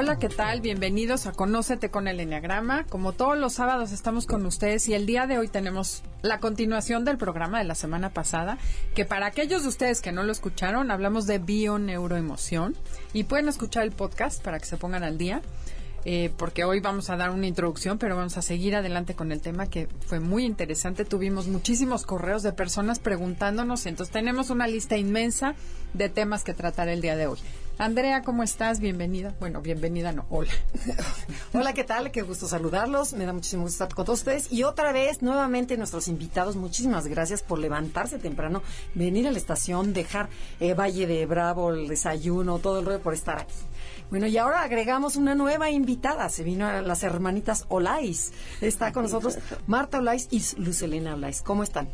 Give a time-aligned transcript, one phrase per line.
[0.00, 0.60] Hola, ¿qué tal?
[0.60, 2.84] Bienvenidos a Conócete con el Enneagrama.
[2.84, 7.04] Como todos los sábados estamos con ustedes y el día de hoy tenemos la continuación
[7.04, 8.58] del programa de la semana pasada,
[8.94, 12.76] que para aquellos de ustedes que no lo escucharon, hablamos de bio-neuroemoción
[13.12, 15.42] y pueden escuchar el podcast para que se pongan al día.
[16.04, 19.40] Eh, porque hoy vamos a dar una introducción, pero vamos a seguir adelante con el
[19.40, 21.04] tema que fue muy interesante.
[21.04, 25.56] Tuvimos muchísimos correos de personas preguntándonos, entonces tenemos una lista inmensa
[25.92, 27.38] de temas que tratar el día de hoy.
[27.78, 28.80] Andrea, ¿cómo estás?
[28.80, 29.34] Bienvenida.
[29.38, 30.50] Bueno, bienvenida, no, hola.
[31.52, 32.10] hola, ¿qué tal?
[32.10, 33.12] Qué gusto saludarlos.
[33.12, 34.52] Me da muchísimo gusto estar con todos ustedes.
[34.52, 39.92] Y otra vez, nuevamente, nuestros invitados, muchísimas gracias por levantarse temprano, venir a la estación,
[39.92, 43.54] dejar eh, Valle de Bravo, el desayuno, todo el rollo por estar aquí.
[44.10, 46.28] Bueno, y ahora agregamos una nueva invitada.
[46.30, 48.32] Se vino a las hermanitas Olais.
[48.60, 51.42] Está con nosotros Marta Olais y Lucelena Olais.
[51.42, 51.88] ¿Cómo están?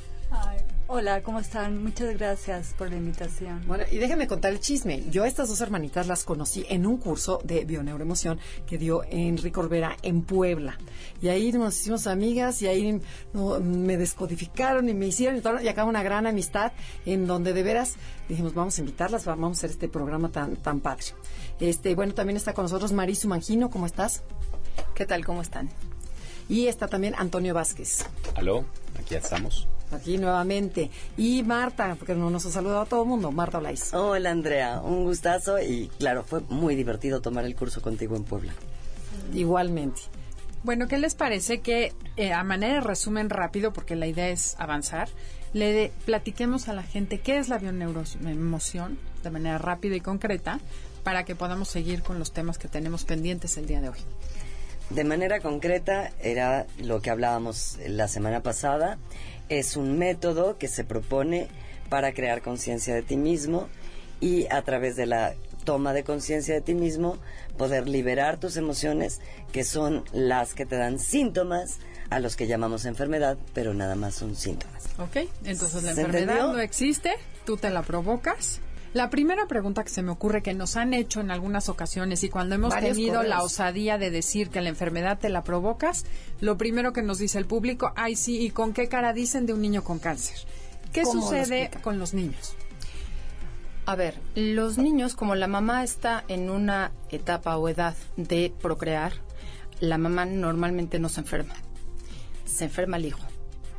[0.87, 1.83] Hola, ¿cómo están?
[1.83, 3.63] Muchas gracias por la invitación.
[3.67, 5.03] Bueno, y déjenme contar el chisme.
[5.11, 9.59] Yo a estas dos hermanitas las conocí en un curso de bioneuroemoción que dio Enrique
[9.59, 10.77] Olvera en Puebla.
[11.23, 13.01] Y ahí nos hicimos amigas y ahí
[13.33, 16.73] me descodificaron y me hicieron y, todo, y acá una gran amistad
[17.07, 17.95] en donde de veras
[18.29, 21.07] dijimos, vamos a invitarlas, vamos a hacer este programa tan, tan padre.
[21.61, 24.23] Este, bueno, también está con nosotros Marisu Mangino, ¿cómo estás?
[24.95, 25.25] ¿Qué tal?
[25.25, 25.71] ¿Cómo están?
[26.47, 28.05] Y está también Antonio Vázquez.
[28.35, 28.67] Aló,
[28.99, 29.67] aquí estamos.
[29.95, 30.91] Aquí nuevamente.
[31.17, 33.31] Y Marta, porque no nos ha saludado a todo el mundo.
[33.33, 33.93] Marta Olais.
[33.95, 38.53] Hola Andrea, un gustazo y claro, fue muy divertido tomar el curso contigo en Puebla.
[39.33, 40.03] Igualmente.
[40.63, 44.57] Bueno, ¿qué les parece que eh, a manera de resumen rápido, porque la idea es
[44.59, 45.09] avanzar,
[45.53, 50.61] le platiquemos a la gente qué es la bioneuroemoción de manera rápida y concreta
[51.03, 53.99] para que podamos seguir con los temas que tenemos pendientes el día de hoy?
[54.91, 58.99] De manera concreta, era lo que hablábamos la semana pasada,
[59.49, 61.49] es un método que se propone
[61.89, 63.69] para crear conciencia de ti mismo
[64.21, 65.35] y a través de la
[65.65, 67.19] toma de conciencia de ti mismo
[67.57, 69.21] poder liberar tus emociones
[69.53, 71.79] que son las que te dan síntomas
[72.11, 74.85] a los que llamamos enfermedad, pero nada más son síntomas.
[74.99, 78.61] Ok, entonces la enfermedad no existe, tú te la provocas
[78.95, 82.29] la primera pregunta que se me ocurre que nos han hecho en algunas ocasiones y
[82.29, 86.07] cuando hemos tenido la osadía de decir que la enfermedad te la provocas,
[86.41, 89.53] lo primero que nos dice el público, ay sí, ¿y con qué cara dicen de
[89.53, 90.37] un niño con cáncer?
[90.93, 92.55] ¿Qué sucede con los niños?
[93.85, 99.13] A ver, los niños, como la mamá está en una etapa o edad de procrear,
[99.81, 101.55] la mamá normalmente no se enferma,
[102.47, 103.27] se enferma el hijo.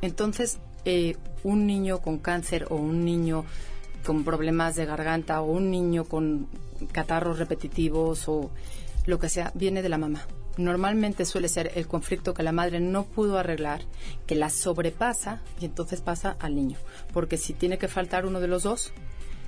[0.02, 3.46] Entonces, eh, un niño con cáncer o un niño
[4.05, 6.47] con problemas de garganta o un niño con
[6.91, 8.51] catarros repetitivos o
[9.05, 10.25] lo que sea, viene de la mamá.
[10.57, 13.81] Normalmente suele ser el conflicto que la madre no pudo arreglar,
[14.25, 16.77] que la sobrepasa y entonces pasa al niño.
[17.11, 18.93] Porque si tiene que faltar uno de los dos,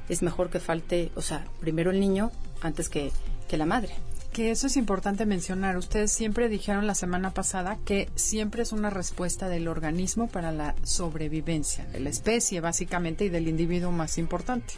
[0.10, 2.32] es mejor que falte, o sea, primero el niño
[2.62, 3.12] antes que,
[3.48, 3.96] que la madre
[4.38, 5.78] que eso es importante mencionar.
[5.78, 10.76] Ustedes siempre dijeron la semana pasada que siempre es una respuesta del organismo para la
[10.84, 14.76] sobrevivencia de la especie, básicamente, y del individuo más importante.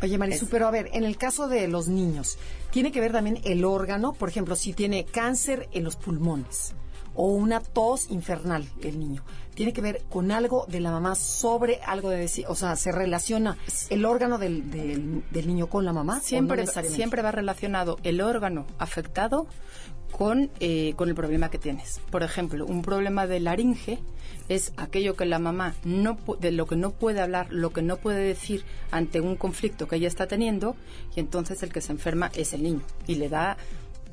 [0.00, 2.38] Oye, Marisu, pero a ver, en el caso de los niños,
[2.70, 4.14] ¿tiene que ver también el órgano?
[4.14, 6.72] Por ejemplo, si tiene cáncer en los pulmones
[7.14, 9.22] o una tos infernal el niño
[9.54, 12.92] tiene que ver con algo de la mamá sobre algo de decir, o sea, se
[12.92, 13.56] relaciona
[13.90, 16.20] el órgano del, del, niño con la mamá.
[16.20, 19.46] Siempre, siempre va relacionado el órgano afectado
[20.10, 22.00] con, eh, con el problema que tienes.
[22.10, 23.98] Por ejemplo, un problema de laringe
[24.48, 27.96] es aquello que la mamá no de lo que no puede hablar, lo que no
[27.96, 30.76] puede decir ante un conflicto que ella está teniendo
[31.16, 33.56] y entonces el que se enferma es el niño y le da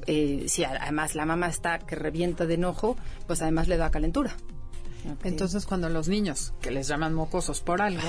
[0.07, 2.97] eh, si además la mamá está que revienta de enojo,
[3.27, 4.35] pues además le da calentura.
[5.23, 8.07] Entonces, cuando los niños, que les llaman mocosos por algo,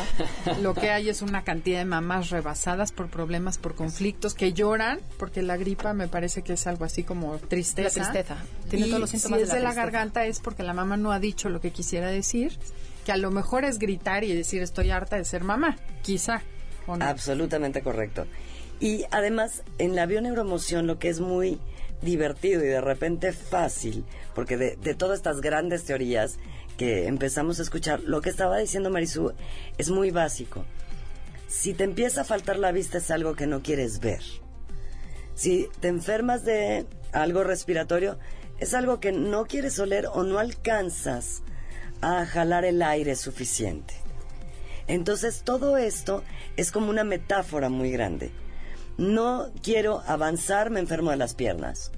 [0.62, 5.00] lo que hay es una cantidad de mamás rebasadas por problemas, por conflictos, que lloran,
[5.18, 8.00] porque la gripa me parece que es algo así como tristeza.
[8.00, 8.36] La tristeza.
[8.68, 11.18] Tiene todos los síntomas si es de la, garganta es porque la mamá no ha
[11.18, 12.58] dicho lo que quisiera decir,
[13.04, 16.42] que a lo mejor es gritar y decir estoy harta de ser mamá, quizá.
[16.86, 18.26] Absolutamente correcto.
[18.80, 21.60] Y además, en la bioneuroemoción lo que es muy
[22.02, 24.04] divertido y de repente fácil,
[24.34, 26.38] porque de, de todas estas grandes teorías
[26.76, 29.32] que empezamos a escuchar, lo que estaba diciendo Marisú
[29.78, 30.64] es muy básico.
[31.48, 34.22] Si te empieza a faltar la vista es algo que no quieres ver.
[35.34, 38.18] Si te enfermas de algo respiratorio,
[38.58, 41.42] es algo que no quieres oler o no alcanzas
[42.00, 43.94] a jalar el aire suficiente.
[44.86, 46.22] Entonces todo esto
[46.56, 48.30] es como una metáfora muy grande.
[48.98, 51.92] No quiero avanzar, me enfermo de las piernas.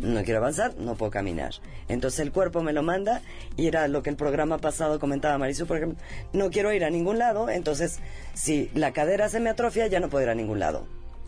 [0.00, 1.54] No quiero avanzar, no puedo caminar.
[1.88, 3.22] Entonces el cuerpo me lo manda
[3.56, 5.98] y era lo que el programa pasado comentaba Marisú, por ejemplo,
[6.32, 7.98] no quiero ir a ningún lado, entonces
[8.34, 10.86] si la cadera se me atrofia ya no puedo ir a ningún lado.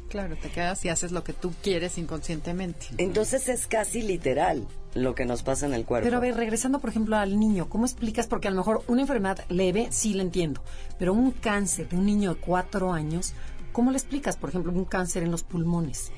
[0.08, 2.86] Claro, te quedas y haces lo que tú quieres inconscientemente.
[2.98, 6.04] Entonces es casi literal lo que nos pasa en el cuerpo.
[6.04, 8.26] Pero a ver, regresando por ejemplo al niño, ¿cómo explicas?
[8.26, 10.62] Porque a lo mejor una enfermedad leve sí la entiendo,
[10.98, 13.34] pero un cáncer de un niño de cuatro años,
[13.72, 14.36] ¿cómo le explicas?
[14.36, 16.12] Por ejemplo, un cáncer en los pulmones.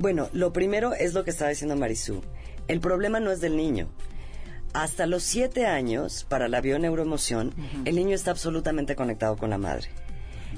[0.00, 2.22] Bueno, lo primero es lo que estaba diciendo Marisú.
[2.68, 3.90] El problema no es del niño.
[4.72, 7.52] Hasta los siete años, para la bioneuroemoción,
[7.84, 9.88] el niño está absolutamente conectado con la madre.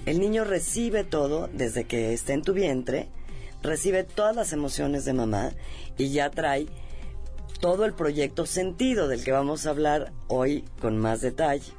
[0.07, 3.09] El niño recibe todo desde que está en tu vientre,
[3.65, 5.51] recibe todas las emociones de mamá
[5.99, 6.69] y ya trae
[7.59, 11.73] todo el proyecto sentido del que vamos a hablar hoy con más detalle.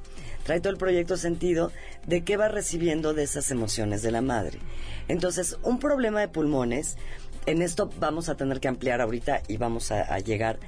[0.44, 1.72] Trae todo el proyecto sentido
[2.06, 4.60] de qué va recibiendo de esas emociones de la madre.
[5.08, 6.98] Entonces, un problema de pulmones,
[7.46, 10.60] en esto vamos a tener que ampliar ahorita y vamos a, a llegar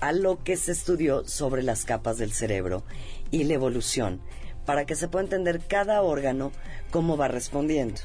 [0.00, 2.82] a lo que se estudió sobre las capas del cerebro
[3.30, 4.20] y la evolución,
[4.64, 6.52] para que se pueda entender cada órgano
[6.90, 8.00] cómo va respondiendo.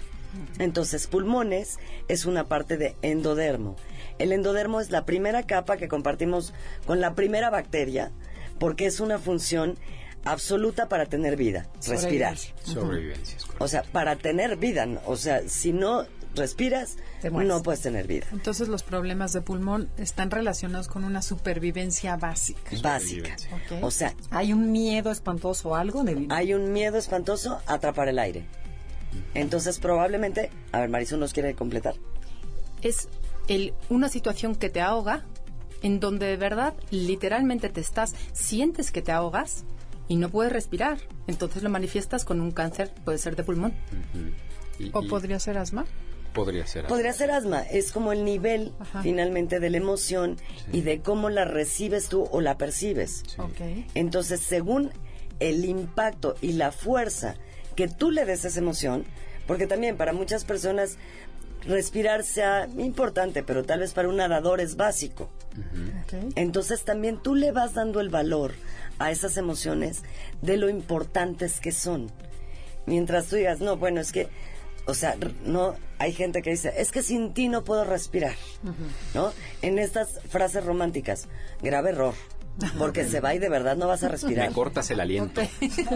[0.60, 3.76] Entonces, pulmones es una parte de endodermo.
[4.20, 6.54] El endodermo es la primera capa que compartimos
[6.86, 8.12] con la primera bacteria
[8.60, 9.78] porque es una función
[10.26, 12.38] absoluta para tener vida, respirar.
[12.64, 13.38] Sobrevivencia.
[13.60, 16.06] O sea, para tener vida, o sea, si no
[16.38, 16.98] respiras,
[17.32, 18.26] no puedes tener vida.
[18.32, 22.72] Entonces los problemas de pulmón están relacionados con una supervivencia básica.
[22.82, 23.36] Básica.
[23.82, 26.04] O sea, ¿Hay un miedo espantoso o algo?
[26.04, 26.26] De...
[26.30, 28.46] hay un miedo espantoso a atrapar el aire.
[29.34, 31.96] Entonces, probablemente, a ver, Marisol nos quiere completar.
[32.82, 33.08] es
[33.48, 35.24] el, una situación que te ahoga,
[35.82, 39.64] en donde de verdad, literalmente te estás, sientes que te ahogas
[40.08, 41.00] y no puedes respirar.
[41.28, 43.74] Entonces lo manifiestas con un cáncer, puede ser de pulmón.
[44.80, 45.86] Y- ¿O y podría ser asma?
[46.34, 46.86] Podría ser.
[46.86, 49.02] Podría ser asma, es como el nivel Ajá.
[49.02, 50.38] finalmente de la emoción
[50.72, 53.24] y de cómo la recibes tú o la percibes.
[53.94, 54.92] Entonces, según
[55.40, 57.36] el impacto y la fuerza
[57.76, 59.06] que tú le des a esa emoción,
[59.46, 60.98] porque también para muchas personas
[61.66, 65.30] respirar sea importante, pero tal vez para un nadador es básico.
[66.36, 68.54] Entonces también tú le vas dando el valor
[69.00, 70.04] a esas emociones
[70.42, 72.12] de lo importantes que son.
[72.86, 74.28] Mientras tú digas, no, bueno, es que,
[74.88, 78.36] o sea, no, hay gente que dice, es que sin ti no puedo respirar,
[79.14, 79.32] ¿no?
[79.62, 81.28] En estas frases románticas,
[81.62, 82.14] grave error,
[82.78, 84.48] porque se va y de verdad no vas a respirar.
[84.50, 85.42] Me cortas el aliento.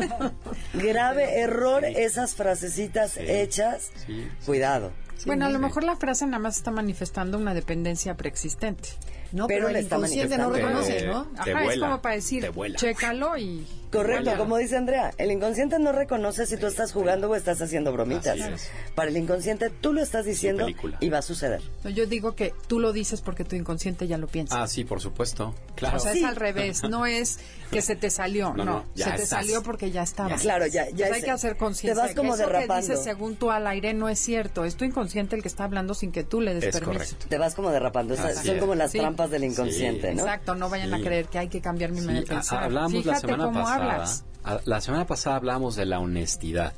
[0.73, 4.27] Grave error esas frasecitas hechas, Sí.
[4.45, 4.91] cuidado.
[5.25, 8.89] bueno, a lo mejor la frase nada más está manifestando una dependencia preexistente.
[9.31, 11.27] No, Pero pero, el inconsciente no reconoce, Te- ¿no?
[11.37, 13.65] Ajá, es vuela, como para decir, chécalo y...
[13.91, 14.37] Correcto, vuela.
[14.37, 18.37] como dice Andrea, el inconsciente no reconoce si tú estás jugando o estás haciendo bromitas.
[18.39, 18.69] Es.
[18.95, 20.65] Para el inconsciente tú lo estás diciendo
[21.01, 21.61] y va a suceder.
[21.83, 24.61] No, yo digo que tú lo dices porque tu inconsciente ya lo piensa.
[24.63, 25.53] Ah, sí, por supuesto.
[25.75, 25.97] Claro.
[25.97, 26.19] O sea, Sí.
[26.19, 27.39] es al revés, no es
[27.69, 29.27] que se te salió, no, No, se te estás.
[29.27, 30.35] salió porque ya estaba.
[30.35, 31.93] Claro, ya- ya Entonces hay es- que hacer conciencia.
[31.95, 32.87] te vas de que como eso que derrapando.
[32.87, 35.95] dices según tú al aire no es cierto, es tu inconsciente el que está hablando
[35.95, 36.93] sin que tú le des Es permiso.
[36.99, 37.25] correcto.
[37.27, 38.15] Te vas como derrapando.
[38.15, 38.39] Son es.
[38.59, 38.99] como las Sí.
[39.21, 40.21] Trampas del inconsciente, ¿no?
[40.21, 42.63] Exacto, no vayan a creer que hay que cambiar mi Sí, manera de a- pensar.
[42.63, 44.05] hablamos la Fíjate semana cómo pasada.
[44.43, 46.73] a- la semana pasada hablamos de la honestidad.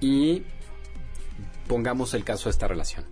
[0.00, 0.42] Y
[1.68, 3.04] pongamos el caso de esta relación.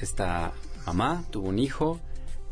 [0.00, 0.52] Esta
[0.86, 2.00] mamá tuvo un hijo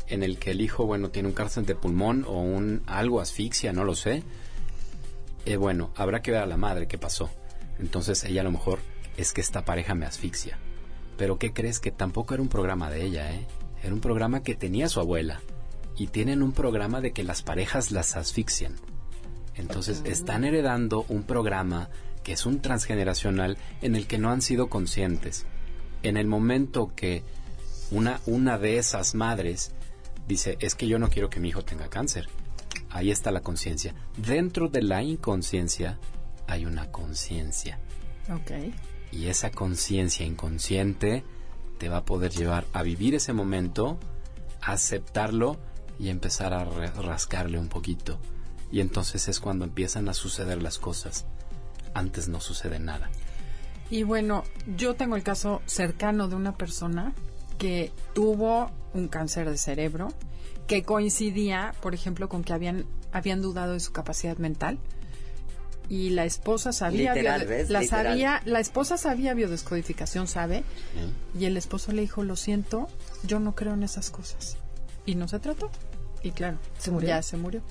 [0.07, 3.71] en el que el hijo, bueno, tiene un cáncer de pulmón o un algo asfixia,
[3.73, 4.23] no lo sé.
[5.45, 7.29] Eh, bueno, habrá que ver a la madre qué pasó.
[7.79, 8.79] Entonces ella a lo mejor
[9.17, 10.57] es que esta pareja me asfixia.
[11.17, 11.79] Pero ¿qué crees?
[11.79, 13.45] Que tampoco era un programa de ella, ¿eh?
[13.85, 15.41] Era un programa que tenía su abuela.
[15.95, 18.73] Y tienen un programa de que las parejas las asfixian.
[19.53, 21.91] Entonces están heredando un programa
[22.23, 25.45] que es un transgeneracional en el que no han sido conscientes.
[26.01, 27.21] En el momento que
[27.91, 29.71] una, una de esas madres
[30.27, 32.27] dice, es que yo no quiero que mi hijo tenga cáncer.
[32.89, 33.93] Ahí está la conciencia.
[34.17, 35.99] Dentro de la inconsciencia
[36.47, 37.77] hay una conciencia.
[38.33, 38.73] Ok.
[39.11, 41.23] Y esa conciencia inconsciente
[41.77, 43.97] te va a poder llevar a vivir ese momento,
[44.61, 45.57] aceptarlo
[45.99, 48.19] y empezar a rascarle un poquito.
[48.71, 51.25] Y entonces es cuando empiezan a suceder las cosas.
[51.93, 53.09] Antes no sucede nada.
[53.89, 54.43] Y bueno,
[54.75, 57.13] yo tengo el caso cercano de una persona
[57.57, 60.09] que tuvo un cáncer de cerebro
[60.67, 64.79] que coincidía, por ejemplo, con que habían, habían dudado de su capacidad mental
[65.89, 67.87] y la esposa sabía Literal, la Literal.
[67.87, 70.63] sabía la esposa sabía biodescodificación sabe
[71.37, 72.87] y el esposo le dijo lo siento
[73.23, 74.57] yo no creo en esas cosas
[75.05, 75.69] y no se trató.
[76.23, 77.09] Y claro ¿Se murió?
[77.09, 77.61] ya se murió.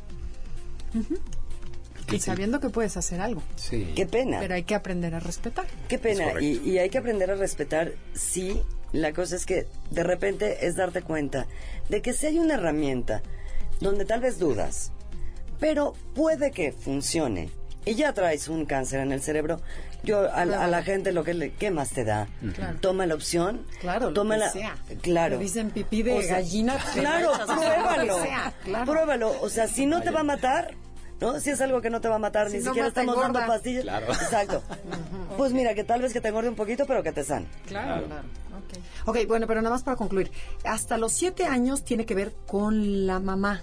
[2.13, 3.43] Y sabiendo que puedes hacer algo.
[3.57, 3.93] Sí.
[3.97, 4.39] Qué pena.
[4.41, 5.67] pero hay que aprender a respetar.
[5.89, 8.61] Qué pena, y, y hay que aprender a respetar, sí,
[8.93, 11.47] la cosa es que de repente es darte cuenta
[11.89, 13.23] de que si hay una herramienta
[13.81, 14.93] donde tal vez dudas,
[15.59, 17.51] pero puede que funcione,
[17.85, 19.61] y ya traes un cáncer en el cerebro,
[20.03, 22.27] yo a, la- a la gente lo que le, ¿qué más te da?
[22.55, 22.79] Claro.
[22.81, 24.77] Toma la opción, Claro, lo toma que la, sea.
[25.03, 25.39] claro.
[25.39, 26.77] Dicen pipí de O sea, gallina.
[26.95, 28.05] Claro, pruébalo.
[28.05, 28.93] lo que sea, claro.
[28.93, 29.41] Pruébalo.
[29.43, 30.75] O sea, si no te va a matar,
[31.21, 31.39] ¿no?
[31.41, 33.23] Si es algo que no te va a matar, Si ni no siquiera mata, estamos
[33.23, 33.55] dando engorda.
[33.57, 33.83] pastillas.
[33.85, 34.07] Claro.
[34.13, 34.63] Exacto.
[35.39, 37.47] Pues mira, que tal vez que te engorde un poquito, pero que te sane.
[37.67, 38.23] claro, Claro.
[38.57, 38.79] Ok.
[39.07, 40.31] Ok, bueno, pero nada más para concluir.
[40.65, 43.63] Hasta los siete años tiene que ver con la mamá.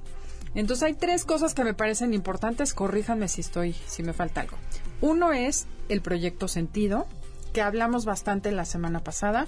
[0.56, 4.56] Entonces hay tres cosas que me parecen importantes, corríjanme si estoy, si me falta algo.
[5.02, 7.06] Uno es el proyecto sentido,
[7.52, 9.46] que hablamos bastante la semana pasada.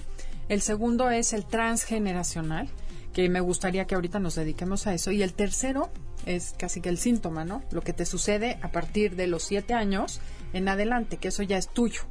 [0.49, 2.67] El segundo es el transgeneracional,
[3.13, 5.11] que me gustaría que ahorita nos dediquemos a eso.
[5.11, 5.89] Y el tercero
[6.25, 7.63] es casi que el síntoma, ¿no?
[7.71, 10.19] Lo que te sucede a partir de los siete años
[10.53, 12.01] en adelante, que eso ya es tuyo.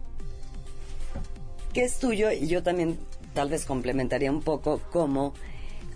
[1.72, 2.98] que es tuyo y yo también
[3.34, 5.32] tal vez complementaría un poco cómo,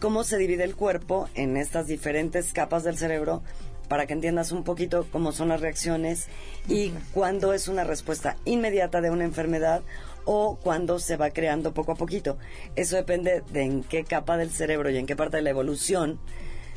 [0.01, 3.43] cómo se divide el cuerpo en estas diferentes capas del cerebro
[3.89, 6.29] para que entiendas un poquito cómo son las reacciones
[6.67, 9.83] y cuándo es una respuesta inmediata de una enfermedad
[10.27, 12.37] o cuándo se va creando poco a poquito.
[12.75, 16.21] Eso depende de en qué capa del cerebro y en qué parte de la evolución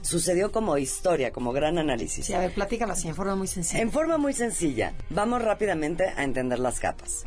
[0.02, 2.26] sucedió como historia, como gran análisis.
[2.26, 3.82] Sí, a ver, platícala así, en forma muy sencilla.
[3.82, 7.26] En forma muy sencilla, vamos rápidamente a entender las capas.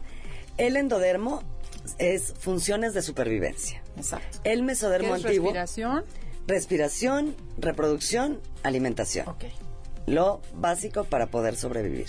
[0.57, 1.43] El endodermo
[1.99, 3.83] es funciones de supervivencia.
[3.97, 4.38] Exacto.
[4.45, 6.05] El ¿Qué mesodermo es antiguo, respiración?
[6.47, 9.29] respiración, reproducción, alimentación.
[9.29, 9.45] Ok.
[10.07, 12.07] Lo básico para poder sobrevivir.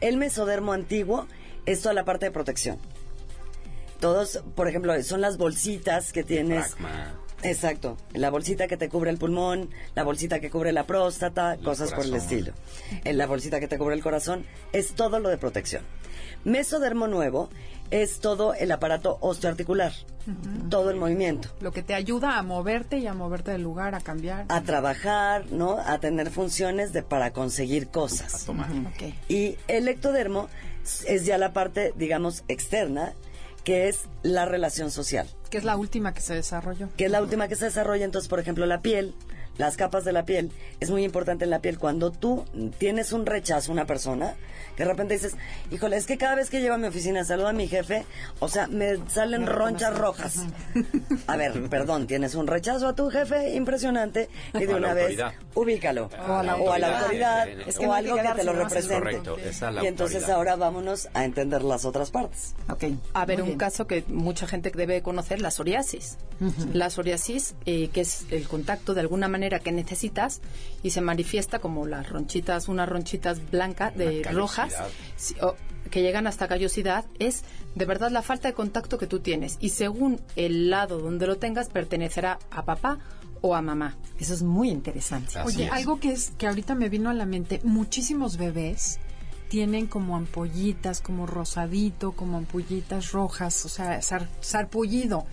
[0.00, 1.26] El mesodermo antiguo
[1.66, 2.78] es toda la parte de protección.
[4.00, 6.76] Todos, por ejemplo, son las bolsitas que tienes.
[7.42, 11.60] Exacto, la bolsita que te cubre el pulmón, la bolsita que cubre la próstata, El
[11.62, 12.52] cosas por el estilo.
[13.04, 15.82] En la bolsita que te cubre el corazón, es todo lo de protección.
[16.44, 17.50] Mesodermo nuevo
[17.90, 19.92] es todo el aparato osteoarticular,
[20.70, 24.00] todo el movimiento, Lo que te ayuda a moverte y a moverte del lugar, a
[24.00, 24.46] cambiar.
[24.48, 25.78] a trabajar, ¿no?
[25.78, 28.44] A tener funciones de para conseguir cosas.
[28.46, 28.68] Tomar.
[29.28, 30.48] Y el ectodermo
[31.06, 33.12] es ya la parte, digamos, externa,
[33.64, 35.26] que es la relación social.
[35.50, 36.88] Que es la última que se desarrolló.
[36.96, 38.04] que es la última que se desarrolla.
[38.04, 39.14] Entonces, por ejemplo, la piel,
[39.58, 41.78] las capas de la piel, es muy importante en la piel.
[41.78, 42.44] Cuando tú
[42.78, 44.34] tienes un rechazo a una persona,
[44.76, 45.34] que de repente dices,
[45.70, 48.04] híjole, es que cada vez que llego a mi oficina, saludo a mi jefe,
[48.40, 50.40] o sea, me salen ronchas rojas.
[51.28, 55.32] A ver, perdón, tienes un rechazo a tu jefe impresionante y de una vez autoridad.
[55.54, 56.10] ubícalo.
[56.28, 57.48] O a la o a la autoridad.
[57.66, 58.94] Es que o algo que te lo represente.
[58.98, 60.36] Correcto, esa es la Y entonces autoridad.
[60.38, 62.54] ahora vámonos a entender las otras partes.
[63.12, 63.58] A ver, Muy un bien.
[63.58, 66.16] caso que mucha gente debe conocer, la psoriasis.
[66.72, 70.40] La psoriasis, eh, que es el contacto de alguna manera que necesitas
[70.82, 74.74] y se manifiesta como las ronchitas, unas ronchitas blancas, de Una rojas,
[75.42, 75.54] o-
[75.90, 79.58] que llegan hasta callosidad, es de verdad la falta de contacto que tú tienes.
[79.60, 82.98] Y según el lado donde lo tengas, pertenecerá a papá
[83.42, 83.96] o a mamá.
[84.18, 85.38] Eso es muy interesante.
[85.38, 85.72] Así Oye, es.
[85.72, 88.98] algo que es que ahorita me vino a la mente, muchísimos bebés
[89.50, 95.26] tienen como ampollitas, como rosadito, como ampollitas rojas, o sea, sar- sarpullido.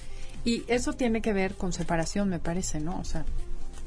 [0.44, 3.00] Y eso tiene que ver con separación, me parece, ¿no?
[3.00, 3.26] O sea,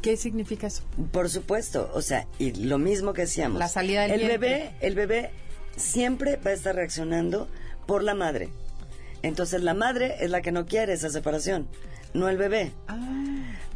[0.04, 0.82] ¿qué significa eso?
[1.12, 3.58] Por supuesto, o sea, y lo mismo que decíamos.
[3.58, 4.38] La salida del el vientre.
[4.38, 5.30] bebé, el bebé
[5.76, 7.48] siempre va a estar reaccionando
[7.86, 8.50] por la madre.
[9.22, 11.68] Entonces la madre es la que no quiere esa separación,
[12.12, 12.72] no el bebé.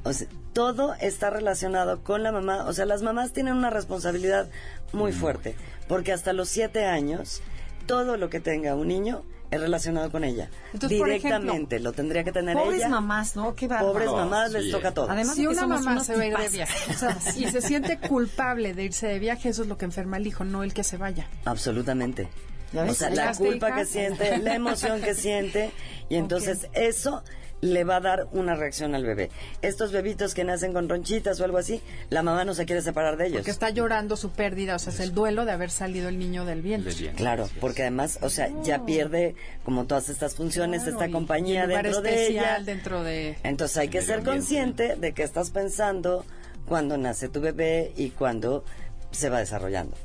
[0.05, 2.67] O sea, todo está relacionado con la mamá.
[2.67, 4.51] O sea, las mamás tienen una responsabilidad
[4.93, 5.55] muy fuerte,
[5.89, 7.41] porque hasta los siete años,
[7.87, 10.51] todo lo que tenga un niño es relacionado con ella.
[10.73, 12.89] Entonces, Directamente, lo tendría que tener Pobres ella.
[12.89, 13.55] mamás, ¿no?
[13.55, 13.93] Qué bárbaro.
[13.93, 15.11] Pobres mamás sí, les toca todo.
[15.11, 16.99] Además si de que una somos mamá unos se va a ir de viaje o
[16.99, 20.27] sea, y se siente culpable de irse de viaje, eso es lo que enferma al
[20.27, 21.27] hijo, no el que se vaya.
[21.45, 22.29] Absolutamente.
[22.73, 22.93] ¿Ya ves?
[22.93, 23.79] O sea, la ¿Llegaste, culpa hija?
[23.79, 25.71] que siente, la emoción que siente,
[26.11, 27.23] y entonces eso
[27.61, 29.31] le va a dar una reacción al bebé.
[29.63, 33.17] Estos bebitos que nacen con ronchitas o algo así, la mamá no se quiere separar
[33.17, 33.45] de ellos.
[33.45, 36.45] Que está llorando su pérdida, o sea, es el duelo de haber salido el niño
[36.45, 36.95] del vientre.
[36.95, 37.15] Del.
[37.15, 39.35] Claro, porque además, o sea, ya pierde
[39.65, 42.61] como todas estas funciones, Claro, esta compañía dentro de ella.
[42.65, 46.25] dentro de Entonces hay que ser consciente de que estás pensando
[46.67, 48.65] cuando nace tu bebé y cuando
[49.11, 49.97] se va desarrollando.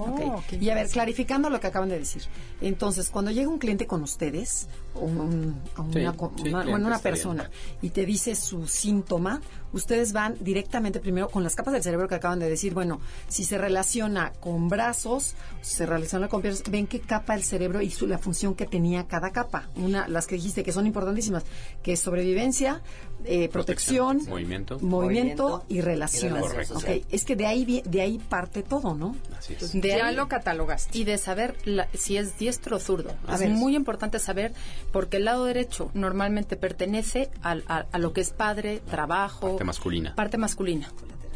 [0.00, 2.22] Oh, qué Y a ver, clarificando lo que acaban de decir.
[2.60, 6.42] Entonces, cuando llega un cliente con ustedes, o un- un- a Sí, una, co- sí,
[6.42, 7.78] una- cliente bueno, una está persona, bien.
[7.82, 9.40] y te dice su síntoma,
[9.76, 12.74] ustedes van directamente primero con las capas del cerebro que acaban de decir.
[12.74, 17.44] Bueno, si se relaciona con brazos, si se relaciona con piernas, ven qué capa el
[17.44, 19.68] cerebro y su, la función que tenía cada capa.
[19.76, 21.44] Una, las que dijiste que son importantísimas,
[21.82, 22.82] que es sobrevivencia,
[23.24, 24.78] eh, protección, Protección, movimiento.
[24.80, 26.26] movimiento y relación.
[26.26, 26.74] y relación Correcto.
[26.74, 26.98] social.
[26.98, 29.16] Ok, Es que de ahí, de ahí parte todo, ¿no?
[29.38, 29.72] Así es.
[29.72, 30.96] De ya ahí- lo catalogaste.
[30.98, 33.14] y de saber la- si es diestro o zurdo.
[33.26, 34.52] A es muy importante saber
[34.92, 39.64] porque el lado derecho normalmente pertenece al- a, a lo que es padre, trabajo, Parte
[39.66, 40.14] masculina.
[40.14, 40.90] parte masculina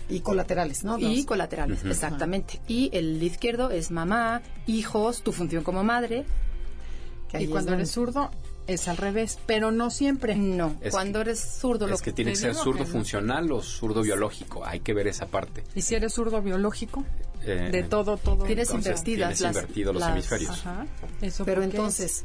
[0.09, 0.99] Y colaterales, ¿no?
[0.99, 2.61] y colaterales, exactamente.
[2.67, 6.25] Y el izquierdo es mamá, hijos, tu función como madre.
[7.31, 8.31] que Y cuando eres zurdo
[8.67, 10.35] es al revés, pero no siempre.
[10.35, 12.87] No, Es cuando que- eres zurdo lo Es que tiene te que ser zurdo que
[12.87, 12.91] no.
[12.91, 14.65] funcional o zurdo biológico.
[14.65, 15.63] Hay que ver esa parte.
[15.77, 17.05] Y si eres zurdo biológico,
[17.43, 18.45] Eh, de todo, todo.
[18.45, 19.05] Tienes entonces invertidas
[19.39, 20.51] tienes las- invertidos los las- hemisferios.
[20.51, 20.87] Ajá.
[21.23, 22.25] Eso Pero entonces...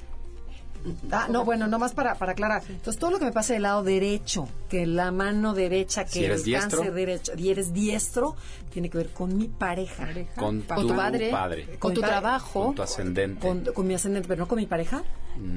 [1.12, 2.62] Ah, no, bueno, nomás para, para aclarar.
[2.70, 6.24] Entonces, todo lo que me pasa del lado derecho, que la mano derecha, que Si
[6.26, 6.80] eres el diestro.
[6.80, 8.36] cáncer derecho, y eres diestro,
[8.72, 10.08] tiene que ver con mi pareja.
[10.36, 11.66] Con, Con tu tu padre, padre.
[11.66, 13.40] con Con tu trabajo, Con tu ascendente.
[13.48, 15.04] Con, con mi ascendente, pero no con mi pareja.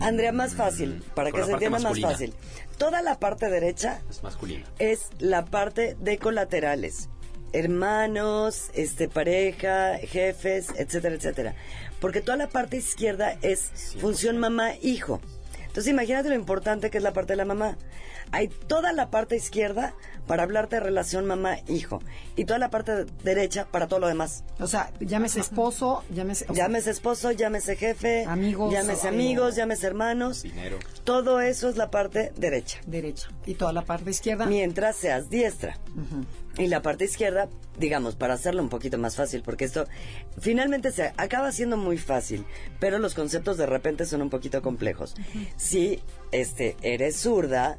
[0.00, 2.10] Andrea, más fácil, para Con que se entienda más masculina.
[2.10, 2.34] fácil.
[2.78, 4.66] Toda la parte derecha Es masculino.
[4.78, 7.08] es la parte de colaterales.
[7.52, 11.54] Hermanos, este, pareja, jefes, etcétera, etcétera.
[12.00, 15.20] Porque toda la parte izquierda es función mamá-hijo.
[15.66, 17.76] Entonces imagínate lo importante que es la parte de la mamá.
[18.30, 19.94] Hay toda la parte izquierda
[20.26, 22.00] para hablarte de relación mamá-hijo.
[22.36, 24.44] Y toda la parte derecha para todo lo demás.
[24.60, 26.44] O sea, llámese esposo, llámese...
[26.48, 30.42] o sea, Llámese esposo, llámese jefe, Amigos, llámese amigos, llámese hermanos.
[30.42, 30.78] Dinero.
[31.04, 32.80] Todo eso es la parte derecha.
[32.86, 33.28] derecha.
[33.46, 34.44] Y toda la parte izquierda.
[34.46, 35.78] Mientras seas diestra.
[36.56, 39.86] Y la parte izquierda, digamos, para hacerlo un poquito más fácil, porque esto
[40.40, 42.44] finalmente se acaba siendo muy fácil,
[42.80, 45.14] pero los conceptos de repente son un poquito complejos.
[45.56, 46.00] Si
[46.32, 47.78] este eres zurda,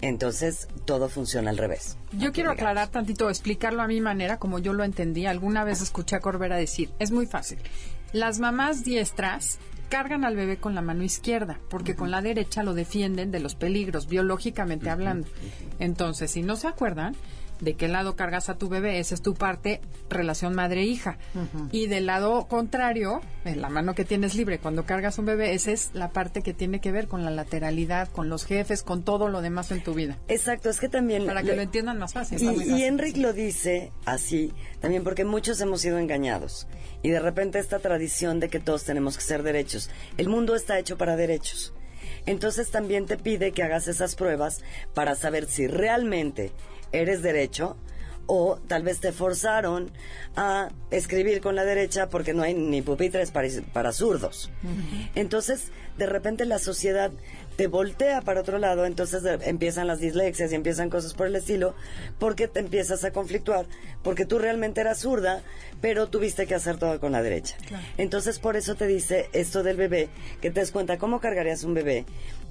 [0.00, 1.96] entonces todo funciona al revés.
[2.12, 2.56] Yo quiero digamos.
[2.56, 5.26] aclarar tantito, explicarlo a mi manera, como yo lo entendí.
[5.26, 7.58] Alguna vez escuché a Corbera decir, es muy fácil.
[8.12, 12.74] Las mamás diestras cargan al bebé con la mano izquierda, porque con la derecha lo
[12.74, 15.28] defienden de los peligros, biológicamente hablando.
[15.78, 17.14] Entonces, si no se acuerdan,
[17.60, 21.18] de qué lado cargas a tu bebé, esa es tu parte relación madre-hija.
[21.72, 25.70] Y del lado contrario, en la mano que tienes libre cuando cargas un bebé, esa
[25.72, 29.28] es la parte que tiene que ver con la lateralidad, con los jefes, con todo
[29.28, 30.16] lo demás en tu vida.
[30.28, 31.26] Exacto, es que también...
[31.26, 32.38] Para que le- lo entiendan más fácil.
[32.42, 36.66] Y, lo dice así, también porque muchos hemos sido engañados.
[37.02, 39.90] Y de repente esta tradición de que todos tenemos que ser derechos.
[40.16, 41.72] El mundo está hecho para derechos.
[42.26, 44.62] Entonces también te pide que hagas esas pruebas
[44.94, 46.52] para saber si realmente
[46.92, 47.76] eres derecho
[48.26, 49.90] o tal vez te forzaron
[50.34, 54.50] a escribir con la derecha porque no hay ni pupitres para, para zurdos.
[55.14, 57.10] Entonces, de repente la sociedad
[57.56, 61.36] te voltea para otro lado, entonces de- empiezan las dislexias y empiezan cosas por el
[61.36, 61.74] estilo,
[62.18, 63.64] porque te empiezas a conflictuar,
[64.02, 65.40] porque tú realmente eras zurda,
[65.80, 67.56] pero tuviste que hacer todo con la derecha.
[67.96, 70.10] Entonces, por eso te dice esto del bebé,
[70.42, 72.04] que te des cuenta cómo cargarías un bebé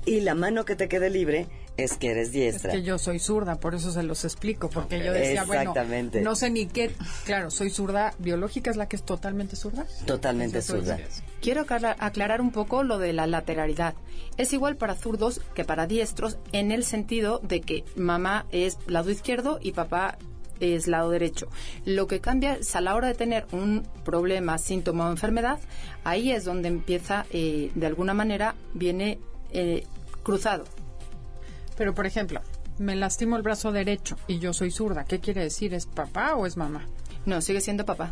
[0.05, 2.71] y la mano que te quede libre es que eres Es diestra.
[2.71, 6.19] que yo soy zurda, por eso se los explico, porque yo decía, Exactamente.
[6.19, 6.91] bueno, no sé ni qué,
[7.25, 9.85] claro, soy zurda biológica, es la que es totalmente zurda.
[10.05, 10.97] Totalmente zurda.
[11.41, 13.93] Quiero aclara- aclarar un poco lo de la lateralidad.
[14.37, 19.11] Es igual para zurdos que para diestros en el sentido de que mamá es lado
[19.11, 20.17] izquierdo y papá
[20.61, 21.49] es lado derecho.
[21.83, 25.59] Lo que cambia es a la hora de tener un problema, síntoma o enfermedad,
[26.05, 29.19] ahí es donde empieza, eh, de alguna manera, viene
[29.51, 29.83] eh,
[30.25, 30.65] cruzado.
[31.77, 32.41] Pero, por ejemplo,
[32.77, 35.73] me lastimo el brazo derecho y yo soy zurda, ¿qué quiere decir?
[35.73, 36.85] ¿Es papá o es mamá?
[37.25, 38.11] No, sigue siendo papá.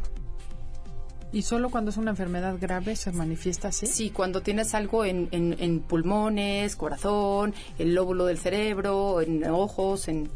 [1.32, 3.88] ¿Y solo cuando es una enfermedad grave se manifiesta así?
[3.88, 10.08] Sí, cuando tienes algo en, en- en pulmones, corazón, el lóbulo del cerebro, en ojos,
[10.08, 10.30] en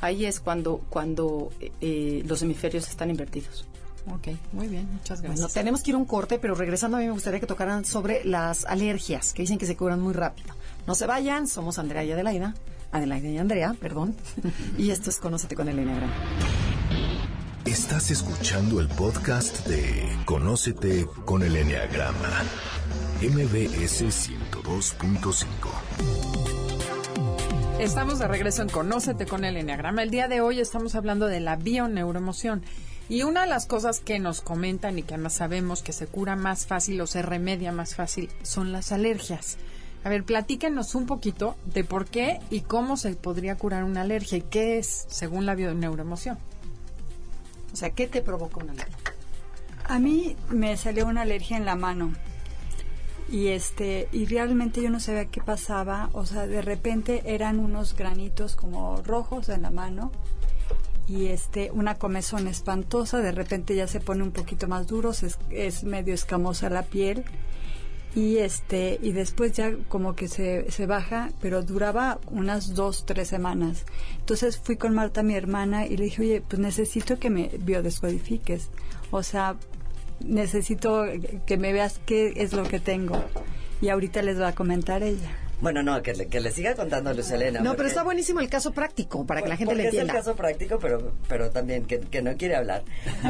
[0.00, 1.50] ahí es cuando cuando
[1.82, 3.66] eh, los hemisferios están invertidos.
[4.10, 5.40] Ok, muy bien, muchas gracias.
[5.40, 7.84] Bueno, tenemos que ir a un corte, pero regresando a mí me gustaría que tocaran
[7.84, 10.54] sobre las alergias, que dicen que se curan muy rápido.
[10.86, 12.54] No se vayan, somos Andrea y Adelaida.
[12.92, 14.14] Adelaida y Andrea, perdón.
[14.78, 16.12] y esto es Conócete con el Enneagrama.
[17.64, 22.42] Estás escuchando el podcast de Conócete con el Enneagrama.
[23.22, 25.46] MBS 102.5.
[27.80, 30.02] Estamos de regreso en Conócete con el Enneagrama.
[30.02, 32.62] El día de hoy estamos hablando de la bioneuroemoción.
[33.08, 36.36] Y una de las cosas que nos comentan y que además sabemos que se cura
[36.36, 39.56] más fácil o se remedia más fácil son las alergias.
[40.04, 44.36] A ver, platíquenos un poquito de por qué y cómo se podría curar una alergia
[44.36, 46.38] y qué es según la bioneuroemoción.
[47.72, 48.96] O sea, ¿qué te provoca una alergia?
[49.84, 52.12] A mí me salió una alergia en la mano.
[53.30, 57.96] Y este, y realmente yo no sabía qué pasaba, o sea, de repente eran unos
[57.96, 60.12] granitos como rojos en la mano
[61.08, 65.38] y este una comezón espantosa, de repente ya se pone un poquito más duro, es,
[65.48, 67.24] es medio escamosa la piel
[68.14, 73.28] y este y después ya como que se, se baja pero duraba unas dos tres
[73.28, 73.84] semanas.
[74.18, 78.70] Entonces fui con Marta mi hermana y le dije oye pues necesito que me biodescodifiques.
[79.10, 79.56] O sea
[80.20, 81.04] necesito
[81.46, 83.22] que me veas qué es lo que tengo
[83.80, 87.12] y ahorita les va a comentar ella Bueno, no, que le, que le siga contando
[87.14, 87.60] Luz Elena.
[87.60, 90.12] No, porque- pero está buenísimo el caso práctico para que la gente le entienda.
[90.12, 92.82] es el caso práctico, pero, pero también que, que no quiere hablar.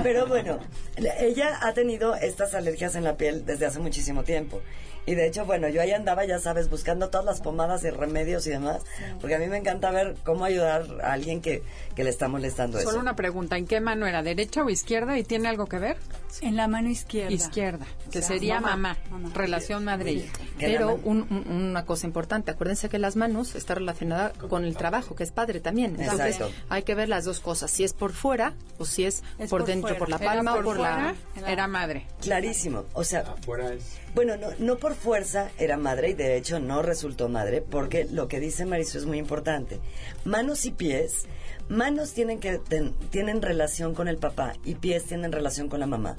[0.02, 0.58] Pero bueno,
[0.98, 4.60] la- ella ha tenido estas alergias en la piel desde hace muchísimo tiempo.
[5.06, 8.46] Y de hecho, bueno, yo ahí andaba, ya sabes, buscando todas las pomadas y remedios
[8.46, 8.82] y demás,
[9.20, 11.62] porque a mí me encanta ver cómo ayudar a alguien que,
[11.94, 13.00] que le está molestando Solo eso.
[13.00, 14.22] una pregunta, ¿en qué mano era?
[14.22, 15.18] ¿Derecha o izquierda?
[15.18, 15.96] ¿Y tiene algo que ver?
[16.40, 19.30] en la mano izquierda Izquierda, que O sea, sería mamá, mamá.
[19.34, 24.64] relación madre Pero un- un- una cosa importante, acuérdense que las manos está relacionada con
[24.64, 25.94] el trabajo, que es padre también.
[26.00, 26.52] Entonces Exacto.
[26.70, 29.60] hay que ver las dos cosas, si es por fuera o si es, Es por,
[29.60, 29.98] por dentro, fuera.
[30.00, 31.52] por la palma por o por fuera, la...
[31.52, 32.06] Era madre.
[32.20, 32.84] Clarísimo.
[32.94, 34.00] O sea, Afuera es...
[34.14, 38.29] Bueno, no, no por fuerza era madre y de hecho no resultó madre porque lo
[38.29, 39.81] que dice Marisol es muy importante.
[40.24, 41.24] Manos y pies,
[41.68, 45.87] manos tienen que ten- tienen relación con el papá y pies tienen relación con la
[45.87, 46.16] mamá.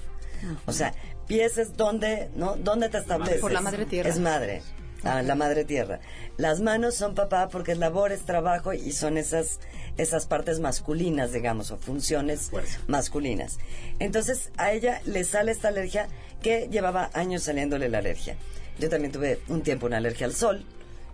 [0.65, 0.93] O sea,
[1.27, 2.55] pies es donde, ¿no?
[2.57, 3.39] ¿Dónde te estableces?
[3.41, 4.09] Por la madre tierra.
[4.09, 4.61] Es madre.
[5.03, 5.99] ah, la madre tierra.
[6.37, 9.59] Las manos son papá porque es labor, es trabajo y son esas
[9.97, 12.49] esas partes masculinas, digamos, o funciones
[12.87, 13.57] masculinas.
[13.99, 16.07] Entonces, a ella le sale esta alergia
[16.41, 18.35] que llevaba años saliéndole la alergia.
[18.79, 20.65] Yo también tuve un tiempo una alergia al sol,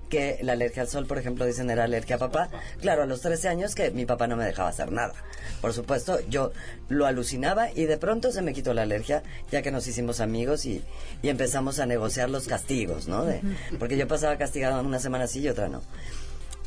[0.09, 2.49] que la alergia al sol, por ejemplo, dicen era alergia a papá.
[2.81, 5.13] Claro, a los 13 años que mi papá no me dejaba hacer nada.
[5.61, 6.51] Por supuesto, yo
[6.89, 10.65] lo alucinaba y de pronto se me quitó la alergia, ya que nos hicimos amigos
[10.65, 10.83] y,
[11.21, 13.23] y empezamos a negociar los castigos, ¿no?
[13.23, 13.41] De-
[13.79, 15.81] porque yo pasaba castigada una semana sí y otra no.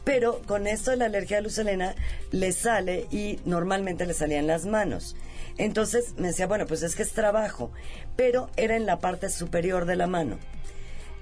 [0.04, 1.94] Pero con esto de la alergia a luz Elena
[2.30, 5.16] le sale y normalmente le salía en las manos.
[5.56, 7.70] Entonces me decía, bueno, pues es que es trabajo,
[8.16, 10.38] pero era en la parte superior de la mano.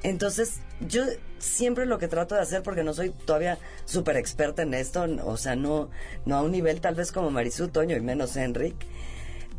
[0.02, 1.04] Entonces, yo
[1.38, 5.36] siempre lo que trato de hacer, porque no soy todavía súper experta en esto, o
[5.36, 5.90] sea, no,
[6.24, 8.74] no a un nivel tal vez como Marisú Toño y menos Enric,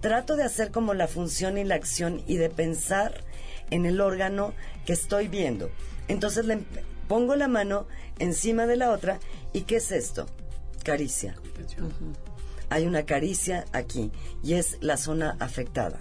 [0.02, 3.24] trato de hacer como la función y la acción y de pensar
[3.70, 4.54] en el órgano
[4.86, 5.72] que estoy viendo.
[6.10, 6.60] Entonces le
[7.08, 7.88] pongo la mano
[8.20, 9.20] encima de la otra
[9.54, 10.28] y ¿qué es esto?
[10.84, 11.36] Caricia.
[12.70, 14.12] Hay una caricia aquí
[14.44, 16.00] y es la zona afectada.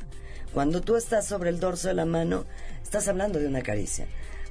[0.52, 2.44] Cuando tú estás sobre el dorso de la mano,
[2.82, 4.06] estás hablando de una caricia.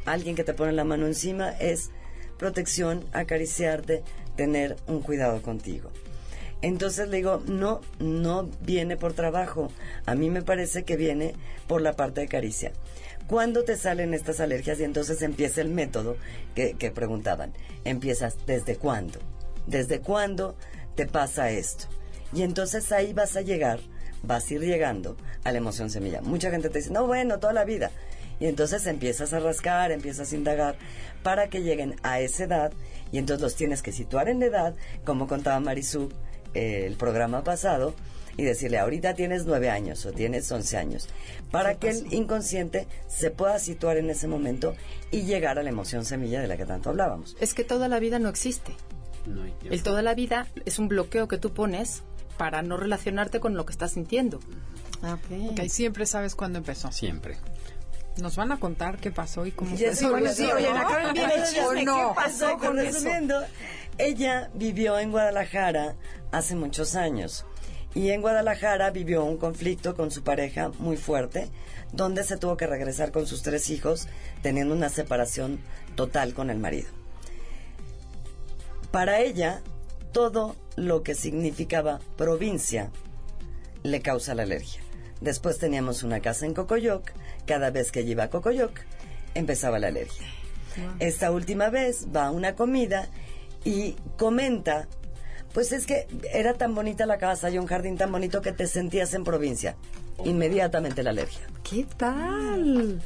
[0.05, 1.91] Alguien que te pone la mano encima es
[2.37, 4.03] protección, acariciarte,
[4.35, 5.91] tener un cuidado contigo.
[6.61, 9.71] Entonces le digo, no, no viene por trabajo.
[10.05, 11.33] A mí me parece que viene
[11.67, 12.71] por la parte de caricia.
[13.31, 14.81] ¿Cuándo te salen estas alergias?
[14.81, 16.17] Y entonces empieza el método
[16.53, 17.53] que, preguntaban.
[17.85, 19.19] Empiezas, ¿desde cuándo?
[19.67, 20.57] ¿Desde cuándo
[20.95, 21.85] te pasa esto?
[22.33, 23.79] Y entonces ahí vas a llegar,
[24.21, 25.15] vas a ir llegando
[25.45, 26.19] a la emoción semilla.
[26.21, 27.89] Mucha gente te dice, no, bueno, toda la vida.
[28.41, 30.75] Y entonces empiezas a rascar, empiezas a indagar
[31.23, 32.73] para que lleguen a esa edad
[33.13, 36.09] y entonces los tienes que situar en la edad, como contaba Marisú
[36.53, 37.95] eh, el programa pasado,
[38.37, 41.07] y decirle, ahorita tienes nueve años o tienes once años,
[41.51, 44.75] para que el inconsciente se pueda situar en ese momento
[45.11, 47.35] y llegar a la emoción semilla de la que tanto hablábamos.
[47.39, 48.73] Es que toda la vida no existe.
[49.25, 49.73] No hay tiempo.
[49.73, 52.03] El toda la vida es un bloqueo que tú pones
[52.37, 54.39] para no relacionarte con lo que estás sintiendo.
[55.03, 56.91] Ok, siempre sabes cuándo empezó.
[56.91, 57.37] Siempre.
[58.17, 59.95] Nos van a contar qué pasó y cómo fue.
[59.95, 60.67] sí, oye.
[61.13, 63.41] ¿qué pasó con Resumiendo,
[63.97, 65.95] ella vivió en Guadalajara
[66.31, 67.45] hace muchos años.
[67.93, 71.49] Y en Guadalajara vivió un conflicto con su pareja muy fuerte,
[71.91, 74.07] donde se tuvo que regresar con sus tres hijos,
[74.41, 75.59] teniendo una separación
[75.95, 76.89] total con el marido.
[78.91, 79.61] Para ella,
[80.11, 82.91] todo lo que significaba provincia
[83.83, 84.81] le causa la alergia.
[85.21, 87.11] Después teníamos una casa en Cocoyoc.
[87.45, 88.79] Cada vez que iba a Cocoyoc,
[89.33, 90.27] empezaba la alergia.
[90.99, 93.09] Esta última vez va a una comida
[93.63, 94.87] y comenta,
[95.53, 98.67] pues es que era tan bonita la casa y un jardín tan bonito que te
[98.67, 99.75] sentías en provincia.
[100.23, 101.41] Inmediatamente la alergia.
[101.67, 103.01] ¿Qué tal?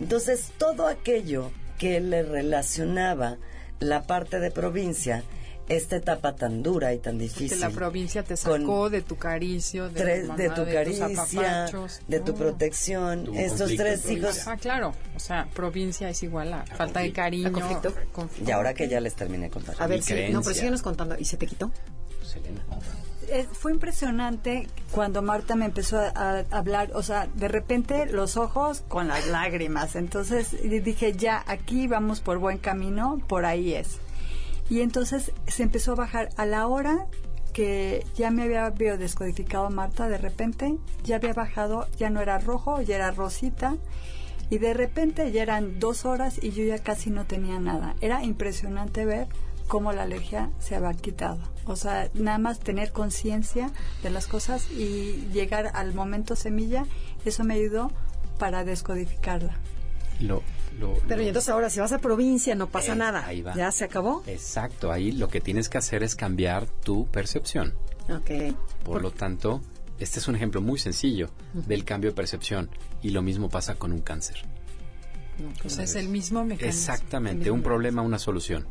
[0.00, 3.36] Entonces, todo aquello que le relacionaba
[3.80, 5.22] la parte de provincia,
[5.68, 7.60] esta etapa tan dura y tan Que difícil.
[7.60, 10.72] la provincia te con sacó de tu caricio, de, tres- tu, de mamá, tu tus
[10.74, 12.00] caricia, apapachos.
[12.08, 12.34] de tu Oh.
[12.36, 13.24] protección.
[13.24, 14.46] Tuvo Estos conflicto tres hijos.
[14.48, 14.94] Ah, claro.
[15.14, 17.14] O sea, provincia es igual a, falta de conflicto.
[17.14, 17.48] cariño.
[17.48, 17.92] ¿A conflicto?
[18.46, 19.76] Y ahora que ya les terminé de contar.
[19.78, 21.16] A ver, sí, no, pero síguenos contando.
[21.18, 21.70] ¿Y se te quitó?
[22.24, 22.62] Selena.
[23.30, 28.38] Eh, fue impresionante cuando Marta me empezó a, a hablar, o sea, de repente los
[28.38, 29.96] ojos con las lágrimas.
[29.96, 33.98] Entonces dije, ya, aquí vamos por buen camino, por ahí es.
[34.70, 37.06] Y entonces se empezó a bajar a la hora
[37.52, 42.80] que ya me había biodescodificado Marta, de repente ya había bajado, ya no era rojo,
[42.82, 43.76] ya era rosita.
[44.50, 47.96] Y de repente ya eran dos horas y yo ya casi no tenía nada.
[48.00, 49.28] Era impresionante ver
[49.66, 51.38] cómo la alergia se había quitado.
[51.66, 53.70] O sea, nada más tener conciencia
[54.02, 56.86] de las cosas y llegar al momento semilla,
[57.24, 57.92] eso me ayudó
[58.38, 59.58] para descodificarla.
[60.20, 60.42] Lo,
[60.78, 63.26] lo- Pero lo- y entonces ahora, si vas a provincia, no pasa Eh, nada.
[63.26, 63.54] ahí va.
[63.54, 64.22] ¿Ya se acabó?
[64.26, 67.74] Exacto, ahí lo que tienes que hacer es cambiar tu percepción.
[68.08, 68.54] Ok.
[68.84, 69.60] Por lo tanto,
[69.98, 72.70] este es un ejemplo muy sencillo del cambio de percepción
[73.02, 74.42] y lo mismo pasa con un cáncer.
[75.64, 76.68] O sea, es el mismo mecanismo.
[76.68, 78.66] Exactamente, un problema, una solución.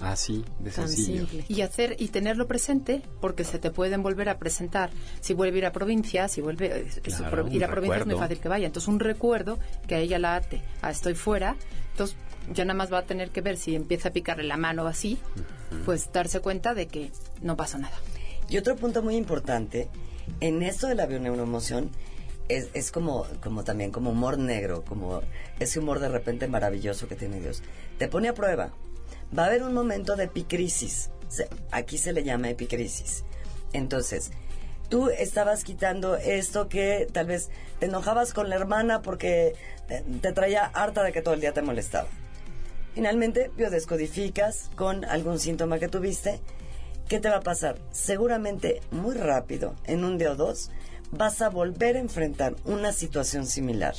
[0.00, 1.26] Así de Tan sencillo.
[1.26, 1.44] simple.
[1.48, 5.58] y hacer y tenerlo presente porque se te pueden volver a presentar si vuelve a
[5.58, 8.66] ir a provincia si vuelve es- Claro, ir a provincia es muy fácil que vaya
[8.66, 11.56] entonces un recuerdo que a ella la ate a estoy fuera
[11.92, 12.14] entonces
[12.52, 14.86] ya nada más va a tener que ver si empieza a picarle la mano o
[14.86, 15.18] así
[15.86, 17.96] pues darse cuenta de que no pasa nada
[18.48, 19.88] Y otro punto muy importante,
[20.40, 21.90] en esto de la bioneuroemoción,
[22.48, 25.22] es, es como, como también como humor negro, como
[25.58, 27.62] ese humor de repente maravilloso que tiene Dios.
[27.98, 28.70] Te pone a prueba.
[29.36, 31.10] Va a haber un momento de epicrisis.
[31.70, 33.24] Aquí se le llama epicrisis.
[33.72, 34.30] Entonces,
[34.88, 39.54] tú estabas quitando esto que tal vez te enojabas con la hermana porque
[39.88, 42.08] te, te traía harta de que todo el día te molestaba.
[42.94, 46.40] Finalmente, biodescodificas con algún síntoma que tuviste.
[47.08, 47.78] ¿Qué te va a pasar?
[47.90, 50.70] Seguramente muy rápido, en un día o dos,
[51.10, 53.94] vas a volver a enfrentar una situación similar.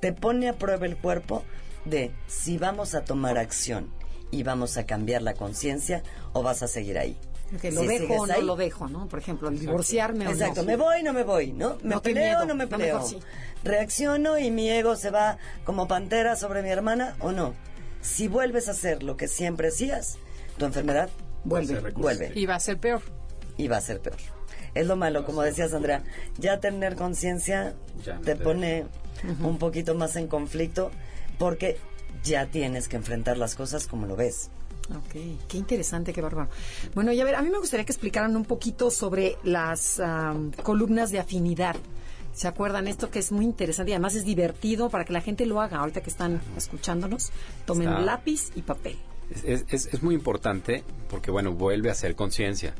[0.00, 1.42] Te pone a prueba el cuerpo
[1.84, 3.92] de si vamos a tomar acción
[4.32, 7.16] y vamos a cambiar la conciencia o vas a seguir ahí.
[7.70, 9.06] Lo Si dejo o no ahí- lo dejo, ¿no?
[9.08, 10.68] Por ejemplo, el divorciarme Exacto, o no.
[10.70, 11.76] me voy, no me voy, ¿no?
[11.82, 12.94] Me No peleo, miedo, no me peleo.
[12.96, 13.18] mejor sí.
[13.62, 17.54] Reacciono y mi ego se va como pantera sobre mi hermana o no.
[18.00, 20.16] Si vuelves a hacer lo que siempre hacías,
[20.56, 21.10] tu enfermedad
[21.44, 23.02] vuelve, vuelve Y va a ser peor.
[23.58, 24.16] y va a ser peor.
[24.74, 26.02] Es lo malo, como decías Andrea,
[26.38, 28.86] ya tener conciencia Ya no te te pone
[29.42, 30.90] un poquito más en conflicto
[31.38, 31.76] porque
[32.24, 34.50] ya tienes que enfrentar las cosas como lo ves.
[34.90, 35.14] Ok,
[35.48, 36.50] qué interesante, qué bárbaro.
[36.94, 40.00] Bueno, y a ver, a mí me gustaría que explicaran un poquito sobre las
[40.62, 41.76] columnas de afinidad.
[42.34, 45.44] ¿Se acuerdan esto que es muy interesante y además es divertido para que la gente
[45.46, 47.30] lo haga ahorita que están escuchándonos?
[47.66, 48.96] Tomen Está- lápiz y papel.
[49.44, 52.74] Es- es muy importante porque, bueno, vuelve a ser conciencia.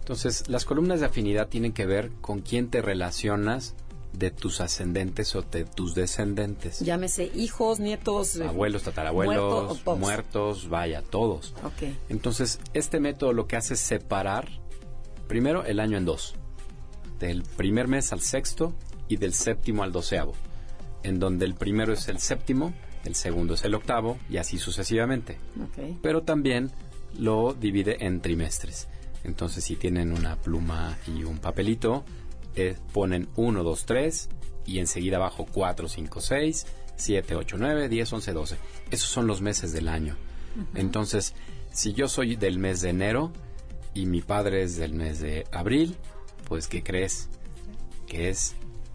[0.00, 3.74] Entonces, las columnas de afinidad tienen que ver con quién te relacionas
[4.12, 6.80] de tus ascendentes o de tus descendentes.
[6.80, 11.54] Llámese hijos, nietos, eh, Abuelos, tatarabuelos, muertos vaya, todos.
[11.64, 11.94] Ok.
[12.08, 14.48] Entonces, este método lo que hace es separar,
[15.28, 16.34] primero, el año en dos.
[17.18, 18.74] Del primer mes al sexto
[19.08, 20.34] y del séptimo al doceavo.
[21.02, 25.38] En donde el primero es el séptimo, el segundo es el octavo y así sucesivamente.
[25.62, 25.98] ok.
[26.02, 26.70] Pero también
[27.18, 28.88] lo divide en trimestres.
[29.24, 32.04] Entonces, si tienen una pluma y un papelito,
[32.56, 34.28] eh, ponen 1, 2, 3
[34.66, 38.56] y enseguida abajo 4, 5, 6, 7, 8, 9, 10, 11, 12.
[38.90, 40.16] Esos son los meses del año.
[40.74, 41.34] Entonces,
[41.72, 43.32] si yo soy del mes de enero
[43.94, 45.96] y mi padre es del mes de abril,
[46.48, 47.28] pues ¿qué crees?
[48.06, 48.54] Que es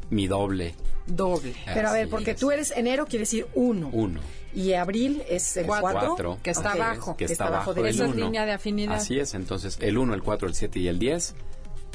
[0.10, 0.76] mi doble.
[1.08, 1.54] Doble.
[1.74, 2.38] Pero a ver, Así porque es.
[2.40, 3.90] tú eres enero, quiere decir uno.
[3.94, 4.20] Uno.
[4.54, 5.84] Y abril es el Cuatro.
[5.92, 6.08] cuatro.
[6.10, 6.40] Cuatro.
[6.44, 6.76] Que está Ok.
[6.76, 7.16] abajo.
[7.18, 8.26] que que está está abajo del Esa es 1.
[8.26, 8.96] línea de afinidad.
[8.96, 11.36] Así es, entonces el 1, el 4, el 7 y el 10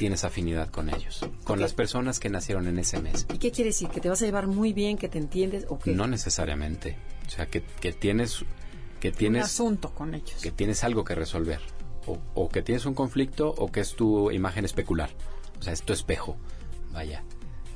[0.01, 3.27] tienes afinidad con ellos, con las personas que nacieron en ese mes.
[3.31, 3.87] ¿Y qué quiere decir?
[3.89, 5.91] ¿Que te vas a llevar muy bien, que te entiendes o qué?
[5.91, 8.43] No necesariamente, o sea, que, que tienes
[8.99, 10.41] que Un tienes asunto con ellos.
[10.41, 11.59] que tienes algo que resolver
[12.07, 15.11] o, o que tienes un conflicto o que es tu imagen especular,
[15.59, 16.35] o sea, es tu espejo.
[16.91, 17.23] Vaya.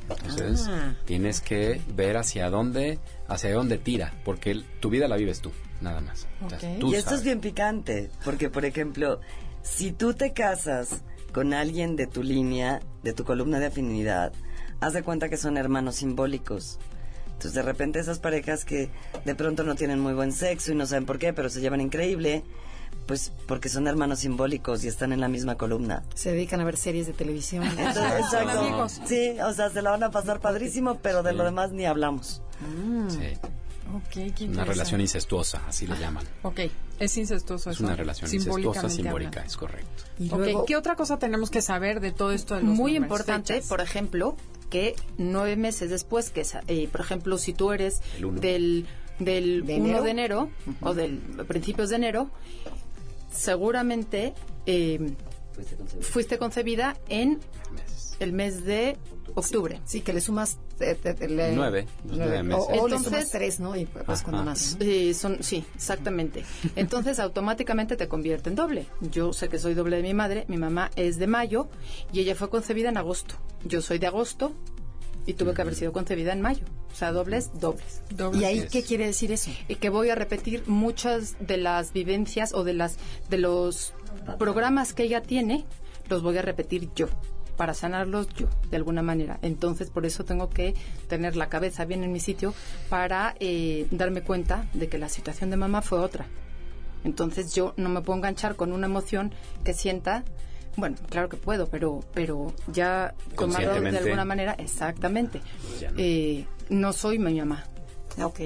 [0.09, 0.95] Entonces, Ah.
[1.05, 6.01] tienes que ver hacia dónde hacia dónde tira, porque tu vida la vives tú, nada
[6.01, 6.27] más.
[6.45, 6.79] O sea, Ok.
[6.79, 7.19] tú y esto sabes.
[7.19, 9.19] es bien picante, porque por ejemplo,
[9.61, 11.01] si tú te casas
[11.33, 14.31] con alguien de tu línea, de tu columna de afinidad,
[14.79, 16.79] haz de cuenta que son hermanos simbólicos.
[17.27, 18.89] Entonces, de repente esas parejas que
[19.25, 21.81] de pronto no tienen muy buen sexo y no saben por qué, pero se llevan
[21.81, 22.43] increíble,
[23.07, 26.03] pues porque son hermanos simbólicos y están en la misma columna.
[26.15, 27.63] Se dedican a ver series de televisión.
[27.77, 28.87] Entonces, exacto.
[29.05, 32.41] Sí, o sea, se la van a pasar padrísimo, pero de lo demás ni hablamos.
[33.09, 33.37] Sí.
[34.09, 36.25] Qué Una relación incestuosa, así le llaman.
[36.41, 36.61] Ok,
[36.99, 37.85] es incestuoso Es eso.
[37.85, 39.49] una relación incestuosa simbólica, hablando.
[39.49, 40.03] es correcto.
[40.19, 43.05] Y luego, ¿qué otra cosa tenemos que saber de todo esto de los Muy números,
[43.05, 43.69] importante, fechas?
[43.69, 44.35] por ejemplo,
[44.69, 48.85] que nueve meses después, que eh, por ejemplo, si tú eres del,
[49.19, 50.03] del ¿De 1 enero?
[50.03, 50.49] de enero
[50.81, 51.17] o del
[51.47, 52.31] principios de enero,
[53.31, 54.33] seguramente
[54.65, 55.13] eh,
[56.01, 57.39] fuiste concebida en
[57.73, 58.04] Meses.
[58.19, 58.97] El mes de
[59.35, 59.81] octubre.
[59.85, 60.57] sí, que le sumas...
[60.79, 62.63] eh, eh, eh, le- Nueve, los nueve meses.
[62.63, 63.75] O, o le Entonces- sumas tres, ¿no?
[63.75, 64.51] Y pues cuando Ajá.
[64.51, 64.77] nace.
[64.77, 64.85] ¿no?
[64.85, 66.43] Eh, son, sí, exactamente.
[66.75, 68.85] Entonces automáticamente te convierte en doble.
[69.01, 71.67] Yo sé que soy doble de mi madre, mi mamá es de mayo
[72.13, 73.35] y ella fue concebida en agosto.
[73.65, 74.53] Yo soy de agosto
[75.25, 76.63] y tuve que haber sido concebida en mayo.
[76.93, 78.01] O sea, dobles, dobles.
[78.15, 78.39] Doble.
[78.39, 78.71] ¿Y ahí es.
[78.71, 79.51] qué quiere decir eso?
[79.67, 82.95] Y que voy a repetir muchas de las vivencias o de las
[83.29, 83.91] de los
[84.39, 85.65] programas que ella tiene,
[86.07, 87.07] los voy a repetir yo
[87.55, 89.39] para sanarlos yo, de alguna manera.
[89.41, 90.75] Entonces, por eso tengo que
[91.07, 92.53] tener la cabeza bien en mi sitio
[92.89, 96.25] para eh, darme cuenta de que la situación de mamá fue otra.
[97.03, 100.23] Entonces, yo no me puedo enganchar con una emoción que sienta,
[100.75, 105.41] bueno, claro que puedo, pero, pero ya tomarlo de alguna manera, exactamente.
[105.81, 105.97] No.
[105.97, 107.63] Eh, no soy mi mamá.
[108.17, 108.39] Ah, Ok.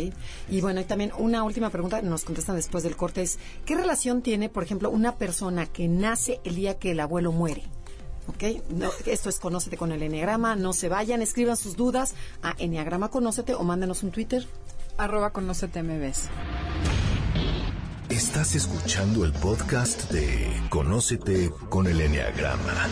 [0.49, 4.21] Y bueno, y también una última pregunta, nos contestan después del corte, es ¿qué relación
[4.21, 7.63] tiene, por ejemplo, una persona que nace el día que el abuelo muere?
[8.29, 8.43] ¿Ok?
[8.69, 12.13] No, esto es Conócete con el Enneagrama, no se vayan, escriban sus dudas
[12.43, 14.47] a Enneagrama Conócete o mándenos un Twitter.
[14.97, 16.29] Arroba conócete MBS.
[18.09, 22.87] Estás escuchando el podcast de Conócete con el Enneagrama.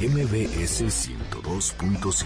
[0.00, 2.24] MBS 102.5.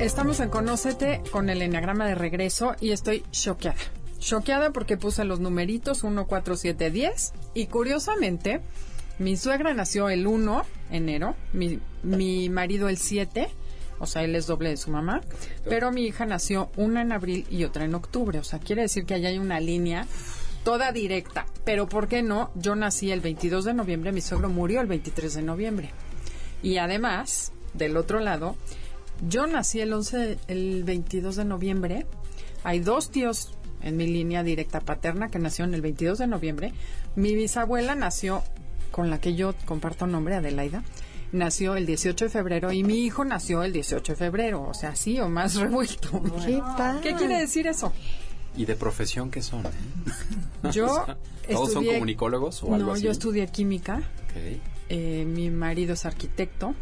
[0.00, 3.76] Estamos en Conócete con el Enneagrama de regreso y estoy choqueada.
[4.18, 8.62] Choqueada porque puse los numeritos 1, 4, 7, 10 y curiosamente
[9.18, 13.48] mi suegra nació el 1 enero, mi, mi marido el 7,
[13.98, 15.20] o sea, él es doble de su mamá,
[15.68, 19.04] pero mi hija nació una en abril y otra en octubre, o sea, quiere decir
[19.04, 20.06] que allá hay una línea
[20.64, 22.50] toda directa, pero ¿por qué no?
[22.54, 25.90] Yo nací el 22 de noviembre, mi suegro murió el 23 de noviembre.
[26.62, 28.56] Y además, del otro lado,
[29.28, 32.06] yo nací el 11, el 22 de noviembre.
[32.64, 36.72] Hay dos tíos en mi línea directa paterna que nacieron el 22 de noviembre.
[37.14, 38.42] Mi bisabuela nació,
[38.94, 40.84] con la que yo comparto nombre, Adelaida,
[41.32, 44.62] nació el 18 de febrero y mi hijo nació el 18 de febrero.
[44.62, 46.22] O sea, sí o más revuelto.
[47.02, 47.92] ¿Qué quiere decir eso?
[48.56, 49.66] ¿Y de profesión qué son?
[49.66, 49.70] eh?
[50.72, 51.04] Yo
[51.50, 53.02] ¿Todos son comunicólogos o algo No, así?
[53.02, 54.00] yo estudié química.
[54.88, 56.74] Eh, mi marido es arquitecto,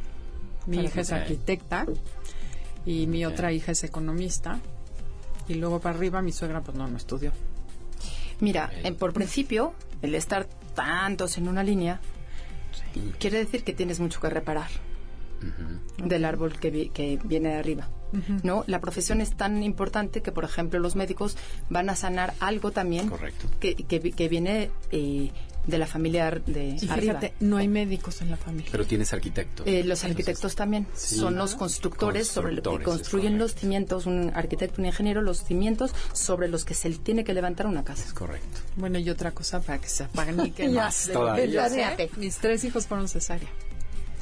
[0.66, 1.86] mi hija es arquitecta
[2.84, 4.60] y mi otra hija es economista.
[5.48, 7.32] Y luego para arriba mi suegra pues no, no estudió.
[8.40, 8.84] Mira, Ok.
[8.84, 9.72] en- por principio,
[10.02, 12.00] el estar tantos en una línea
[13.18, 14.68] quiere decir que tienes mucho que reparar
[15.98, 17.88] del árbol que, vi- que viene de arriba.
[18.42, 18.62] ¿no?
[18.66, 21.36] La profesión es tan importante que, por ejemplo, los médicos
[21.70, 23.46] van a sanar algo también Correcto.
[23.58, 25.30] que, que, vi- que viene eh,
[25.66, 26.96] de la familia de Y arriba.
[27.20, 28.68] fíjate, no hay médicos en la familia.
[28.72, 29.66] Pero tienes arquitectos.
[29.66, 31.16] Eh, los arquitectos también Sí.
[31.16, 35.94] son los constructores, sobre lo que construyen los cimientos, un arquitecto, un ingeniero, los cimientos
[36.12, 38.04] sobre los que se tiene que levantar una casa.
[38.04, 38.60] Es correcto.
[38.76, 40.36] Bueno, y otra cosa para que se apaguen
[40.74, 41.08] más.
[41.12, 41.66] Todavía.
[41.68, 42.10] Planéate.
[42.16, 43.48] mis tres hijos fueron cesárea.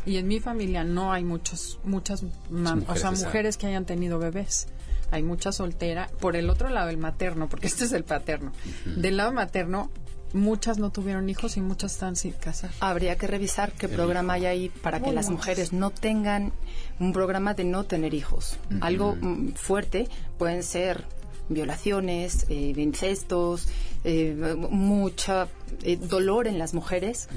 [0.06, 4.18] Y en mi familia no hay muchos, muchas, Mujeres o sea, mujeres que hayan tenido
[4.18, 4.66] bebés.
[5.10, 6.08] Hay mucha soltera.
[6.20, 8.52] Por el otro lado, el materno, porque este es el paterno.
[8.84, 9.90] Del lado materno,
[10.32, 12.70] muchas no tuvieron hijos y muchas están sin casar.
[12.80, 16.52] Habría que revisar qué programa hay ahí para que las mujeres no tengan
[16.98, 18.56] un programa de no tener hijos.
[18.80, 21.04] Algo mm, fuerte pueden ser
[21.48, 23.68] violaciones, eh, incestos,
[24.04, 25.48] eh, mucha
[25.82, 27.28] eh, dolor en las mujeres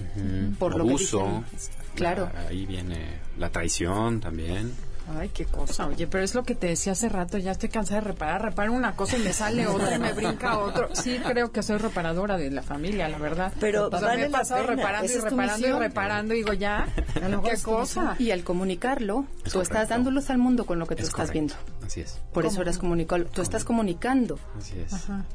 [0.60, 1.44] por lo que dicen.
[1.96, 2.30] Claro.
[2.34, 4.74] Ah, Ahí viene la traición también.
[5.20, 5.88] Ay, qué cosa.
[5.88, 7.38] Oye, pero es lo que te decía hace rato.
[7.38, 8.42] Ya estoy cansada de reparar.
[8.42, 10.90] Reparo una cosa y me sale otra y me brinca otro.
[10.96, 13.52] Sí, creo que soy reparadora de la familia, la verdad.
[13.60, 14.76] Pero O sea, vale me he la pasado pena.
[14.78, 16.34] reparando y reparando y reparando.
[16.34, 16.88] Y digo, ya,
[17.44, 18.16] qué cosa.
[18.18, 20.12] Y al comunicarlo, Es tú estás correcto.
[20.12, 21.56] luz al mundo con lo que tú Es estás correcto.
[21.58, 21.86] viendo.
[21.86, 22.20] Así es.
[22.32, 23.28] Por eso eres comunicador.
[23.28, 24.40] Tú estás comunicando.
[24.58, 24.94] Así es.
[24.94, 25.26] Ajá.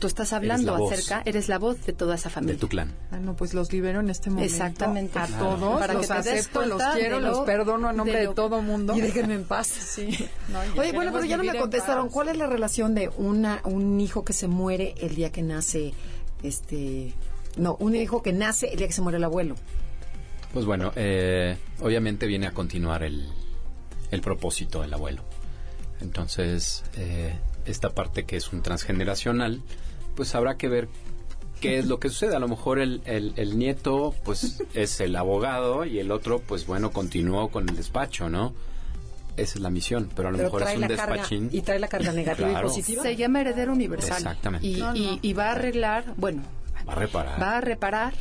[0.00, 0.92] Tú estás hablando voz.
[0.92, 2.58] acerca, eres la voz de toda esa De familia.
[2.58, 2.90] tu clan.
[3.12, 4.52] Ah, no, pues los libero en este momento.
[4.52, 5.18] Exactamente.
[5.18, 5.44] A Claro.
[5.56, 5.78] todos.
[5.80, 8.26] Para que los te des acepto, los quiero, de lo- los perdono a nombre de
[8.28, 8.94] de, todo mundo.
[8.96, 9.66] Y déjenme en paz.
[9.68, 10.08] Sí.
[10.48, 12.08] No, Oye, bueno, pero ya no me contestaron.
[12.08, 15.92] ¿Cuál es la relación de una un hijo que se muere el día que nace,
[16.42, 17.12] este,
[17.56, 19.54] no, un hijo que nace el día que se muere el abuelo?
[20.54, 23.28] Pues bueno, eh, obviamente viene a continuar el,
[24.10, 25.22] el propósito del abuelo.
[26.00, 27.34] Entonces, eh,
[27.66, 29.62] esta parte que es un transgeneracional,
[30.20, 30.86] pues habrá que ver
[31.62, 32.36] qué es lo que sucede.
[32.36, 36.66] A lo mejor el, el, el nieto, pues, es el abogado y el otro, pues,
[36.66, 38.52] bueno, continuó con el despacho, ¿no?
[39.38, 41.48] Esa es la misión, pero a lo Pero mejor es un carga despachín.
[41.50, 42.66] y trae la carga negativa Claro.
[42.66, 43.02] y positiva.
[43.02, 44.18] Se llama heredero universal.
[44.18, 44.66] Exactamente.
[44.66, 44.96] Y, No, no.
[44.96, 46.42] y- y va a arreglar, bueno,
[46.86, 47.40] Va a reparar.
[47.40, 48.12] va a reparar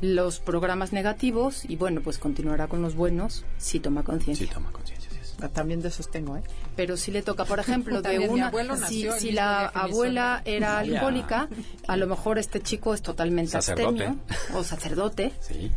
[0.00, 4.46] los programas negativos y bueno, pues continuará con los buenos si toma conciencia.
[4.46, 4.93] Sí, toma conciencia.
[5.34, 5.44] Sí es.
[5.44, 6.42] Ah, También de esos tengo, ¿eh?
[6.76, 11.48] Pero si le toca, por ejemplo, de una abuelo si, la abuela era alcohólica,
[11.86, 14.04] a lo mejor este chico es totalmente Sacerdote.
[14.06, 14.16] abstemio
[14.54, 15.70] o sacerdote Sí.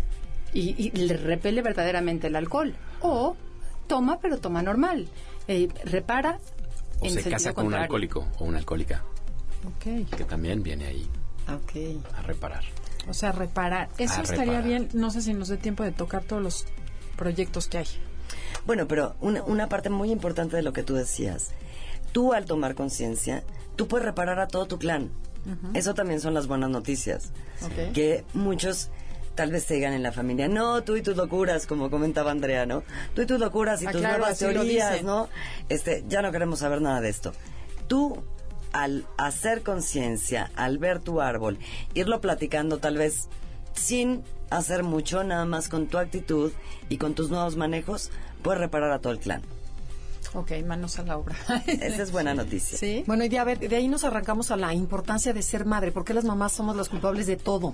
[0.53, 3.35] y, y le repele verdaderamente el alcohol o
[3.87, 5.07] toma pero toma normal,
[5.49, 6.39] Eh, repara
[6.99, 9.01] O en se casa con un alcohólico o una alcohólica,
[9.83, 11.07] que también viene ahí
[11.47, 12.03] Ok.
[12.17, 12.63] a reparar.
[13.09, 13.87] O sea, reparar.
[13.97, 14.63] Eso A estaría reparar.
[14.65, 14.89] bien.
[14.93, 16.65] No sé si nos dé tiempo de tocar todos los
[17.15, 17.87] proyectos que hay.
[18.65, 21.51] Bueno, pero una, una parte muy importante de lo que tú decías,
[22.11, 23.43] tú al tomar conciencia,
[23.75, 25.09] tú puedes reparar a todo tu clan.
[25.73, 27.31] Eso también son las buenas noticias.
[27.93, 28.89] Que muchos
[29.35, 32.65] tal vez te digan en la familia, no, tú y tus locuras, como comentaba Andrea,
[32.65, 32.83] ¿no?
[33.13, 35.03] Tú y tus locuras y Ah, tus claro, nuevas teorías.
[35.03, 35.29] ¿no?
[35.69, 37.31] Este, ya no queremos saber nada de esto.
[37.87, 38.23] Tú,
[38.73, 41.59] al hacer conciencia, al ver tu árbol,
[41.93, 43.29] irlo platicando tal vez
[43.73, 46.51] sin hacer mucho, nada más con tu actitud
[46.89, 48.11] y con tus nuevos manejos,
[48.43, 49.41] puedes reparar a todo el clan.
[50.33, 51.35] Ok, manos a la obra.
[51.67, 52.77] Esa es buena noticia.
[52.77, 53.03] ¿Sí?
[53.07, 55.93] Bueno, y de, a ver, de ahí nos arrancamos a la importancia de ser madre.
[55.93, 57.73] ¿Por qué las mamás somos las culpables de todo?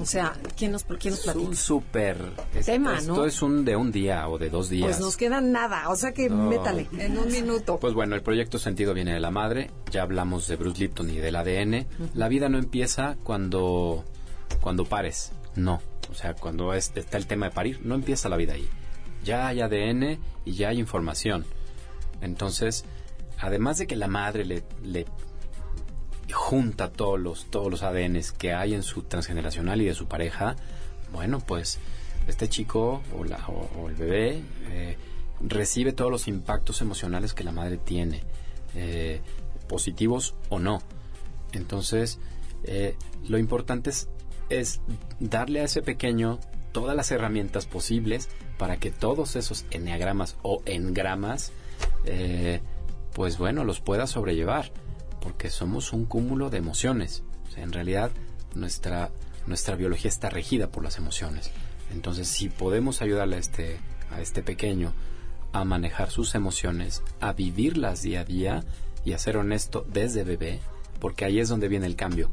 [0.00, 1.46] O sea, ¿quién nos, quién nos Es platica?
[1.46, 2.16] un súper...
[2.64, 3.24] Tema, esto ¿no?
[3.26, 4.86] es un de un día o de dos días.
[4.88, 6.48] Pues nos queda nada, o sea que No.
[6.48, 7.76] métale en un minuto.
[7.78, 9.70] Pues bueno, el proyecto Sentido viene de la madre.
[9.90, 11.86] Ya hablamos de Bruce Lipton y del ADN.
[12.14, 14.02] La vida no empieza cuando,
[14.62, 15.30] cuando pares.
[15.56, 15.80] No.
[16.10, 18.68] O sea, cuando es- está el tema de parir, no empieza la vida ahí.
[19.24, 21.44] Ya hay ADN y ya hay información.
[22.20, 22.84] Entonces,
[23.38, 24.62] además de que la madre le,
[26.32, 30.56] junta todos los, todos los ADNs que hay en su transgeneracional y de su pareja,
[31.12, 31.78] bueno, pues
[32.26, 34.96] este chico o el bebé eh,
[35.40, 38.22] recibe todos los impactos emocionales que la madre tiene,
[38.74, 39.20] eh,
[39.68, 40.82] positivos o no.
[41.52, 42.18] Entonces,
[42.64, 42.96] eh,
[43.28, 44.08] lo importante es,
[44.48, 44.80] es
[45.20, 46.38] darle a ese pequeño
[46.72, 48.28] todas las herramientas posibles
[48.58, 51.52] para que todos esos enneagramas o engramas,
[52.04, 52.60] eh,
[53.14, 54.72] pues bueno, los pueda sobrellevar,
[55.20, 57.22] porque somos un cúmulo de emociones.
[57.56, 58.10] En realidad,
[58.54, 59.10] nuestra,
[59.46, 61.50] nuestra biología está regida por las emociones.
[61.92, 63.78] Entonces, si podemos ayudarle a este,
[64.10, 64.92] a este pequeño
[65.52, 68.64] a manejar sus emociones, a vivirlas día a día
[69.04, 70.60] y a ser honesto desde bebé,
[71.00, 72.30] porque ahí es donde viene el cambio,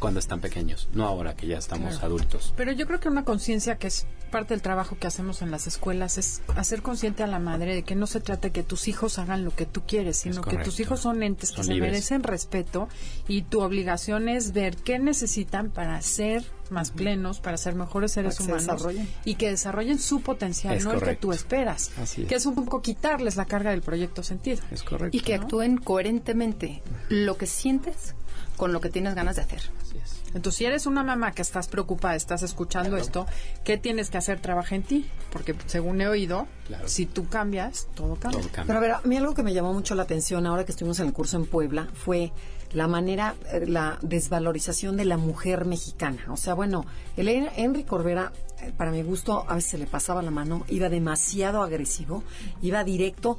[0.00, 2.06] cuando están pequeños, no ahora que ya estamos Claro.
[2.06, 2.52] adultos.
[2.56, 5.66] Pero yo creo que una conciencia que es parte del trabajo que hacemos en las
[5.66, 8.88] escuelas es hacer consciente a la madre de que no se trata de que tus
[8.88, 11.74] hijos hagan lo que tú quieres, sino que tus hijos son entes que Son se
[11.74, 11.92] libres.
[11.92, 12.88] merecen respeto
[13.28, 18.36] y tu obligación es ver qué necesitan para ser más plenos, para ser mejores seres
[18.36, 19.08] Para que se humanos desarrollen.
[19.24, 21.90] y que desarrollen su potencial, Es no el que tú esperas.
[21.98, 22.28] Así es.
[22.28, 24.62] Que es un poco quitarles la carga del proyecto sentido.
[24.70, 25.16] Es correcto.
[25.16, 28.14] y que actúen coherentemente lo que sientes
[28.56, 29.60] con lo que tienes ganas de hacer.
[29.82, 30.20] Así es.
[30.34, 33.26] Entonces, si eres una mamá que estás preocupada, estás escuchando esto,
[33.64, 34.40] ¿qué tienes que hacer?
[34.40, 35.10] Trabaja en ti.
[35.32, 36.86] Porque según he oído, Claro.
[36.88, 38.40] si tú cambias, todo cambia.
[38.40, 38.64] Todo cambia.
[38.66, 41.00] Pero a ver, a mí algo que me llamó mucho la atención ahora que estuvimos
[41.00, 42.32] en el curso en Puebla fue
[42.72, 46.22] la manera, eh, la desvalorización de la mujer mexicana.
[46.28, 46.84] O sea, bueno,
[47.16, 48.32] Henry Corbera,
[48.76, 52.22] para mi gusto, a veces se le pasaba la mano, iba demasiado agresivo,
[52.62, 53.38] iba directo.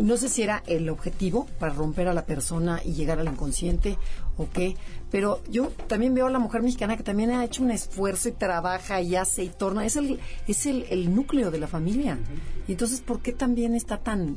[0.00, 3.98] No sé si era el objetivo para romper a la persona y llegar al inconsciente
[4.36, 4.76] o qué,
[5.10, 8.32] pero yo también veo a la mujer mexicana que también ha hecho un esfuerzo y
[8.32, 9.84] trabaja y hace y torna.
[9.84, 12.18] Es el, es el, el núcleo de la familia.
[12.66, 14.36] Y entonces, ¿por qué también está tan,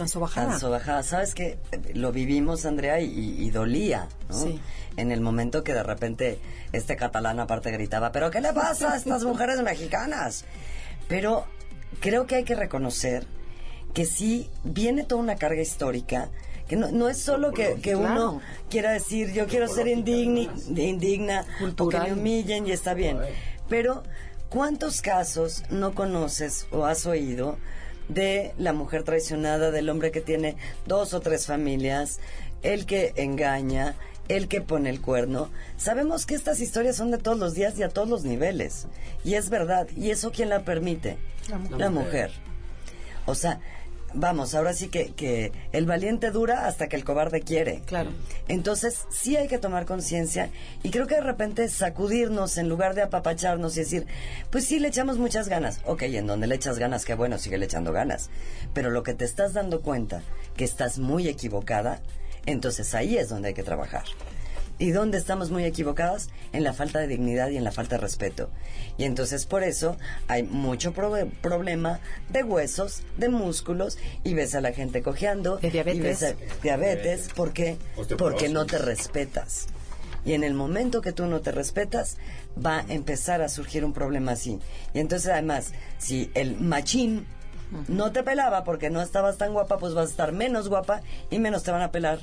[0.00, 0.48] tan sobajada?
[0.50, 1.02] Tan sobajada.
[1.02, 1.58] Sabes que
[1.94, 4.34] lo vivimos, Andrea, y, y dolía, ¿no?
[4.34, 4.60] Sí.
[4.96, 6.38] En el momento que de repente
[6.72, 10.44] este catalán aparte gritaba, ¿pero qué le pasa a estas mujeres mexicanas?
[11.08, 11.44] Pero
[12.00, 13.26] creo que hay que reconocer
[13.94, 16.28] que sí viene toda una carga histórica,
[16.68, 17.98] que no, no es solo que, que Claro.
[18.32, 18.40] uno
[18.70, 22.06] quiera decir, yo quiero ser indigni, indigna, o que Cultural.
[22.06, 23.18] me humillen y está bien.
[23.68, 24.02] Pero,
[24.48, 27.58] ¿cuántos casos no conoces o has oído
[28.14, 30.56] de la mujer traicionada, del hombre que tiene
[30.86, 32.20] dos o tres familias,
[32.62, 33.96] el que engaña,
[34.28, 35.50] el que pone el cuerno?
[35.76, 38.86] Sabemos que estas historias son de todos los días y a todos los niveles.
[39.24, 39.88] Y es verdad.
[39.96, 41.18] ¿Y eso quién la permite?
[41.48, 41.78] La mujer.
[41.78, 42.30] La mujer.
[43.26, 43.60] O sea,
[44.14, 47.82] vamos, ahora sí que, que el valiente dura hasta que el cobarde quiere.
[47.86, 48.10] Claro.
[48.48, 50.50] Entonces, sí hay que tomar conciencia
[50.82, 54.06] y creo que de repente sacudirnos en lugar de apapacharnos y decir,
[54.50, 55.80] pues sí, le echamos muchas ganas.
[55.84, 58.30] Ok, en donde le echas ganas, qué bueno, sigue le echando ganas.
[58.74, 60.22] Pero lo que te estás dando cuenta
[60.56, 62.00] que estás muy equivocada,
[62.46, 64.04] entonces ahí es donde hay que trabajar.
[64.80, 66.30] ¿Y dónde estamos muy equivocadas?
[66.52, 68.48] En la falta de dignidad y en la falta de respeto.
[68.98, 72.00] Y entonces por eso hay mucho probe- problema
[72.30, 75.58] de huesos, de músculos, y ves a la gente cojeando.
[75.58, 75.98] De diabetes.
[76.00, 77.76] y ves a- diabetes, ¿por qué?
[78.16, 79.66] Porque no te respetas.
[80.24, 82.16] Y en el momento que tú no te respetas,
[82.56, 84.58] va a empezar a surgir un problema así.
[84.94, 87.26] Y entonces además, si el machín
[87.86, 91.38] no te pelaba porque no estabas tan guapa, pues vas a estar menos guapa y
[91.38, 92.18] menos te van a pelar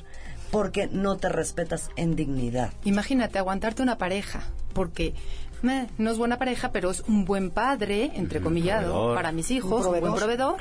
[0.51, 2.71] porque no te respetas en dignidad.
[2.85, 4.43] Imagínate aguantarte una pareja,
[4.73, 5.13] porque
[5.61, 9.15] meh, no es buena pareja, pero es un buen padre, entre comillado, proveedor.
[9.15, 10.57] para mis hijos, un, buen proveedor.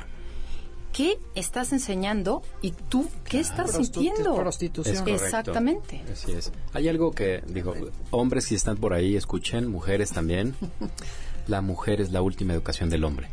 [0.93, 4.35] ¿Qué estás enseñando y tú qué estás Prostitu- sintiendo?
[4.35, 5.07] prostitución.
[5.09, 5.23] Es.
[5.23, 6.03] Exactamente.
[6.11, 6.51] Así es.
[6.73, 7.75] Hay algo que, digo,
[8.11, 10.55] hombres si están por ahí, escuchen, mujeres también.
[11.49, 13.29] La mujer es la última educación del hombre.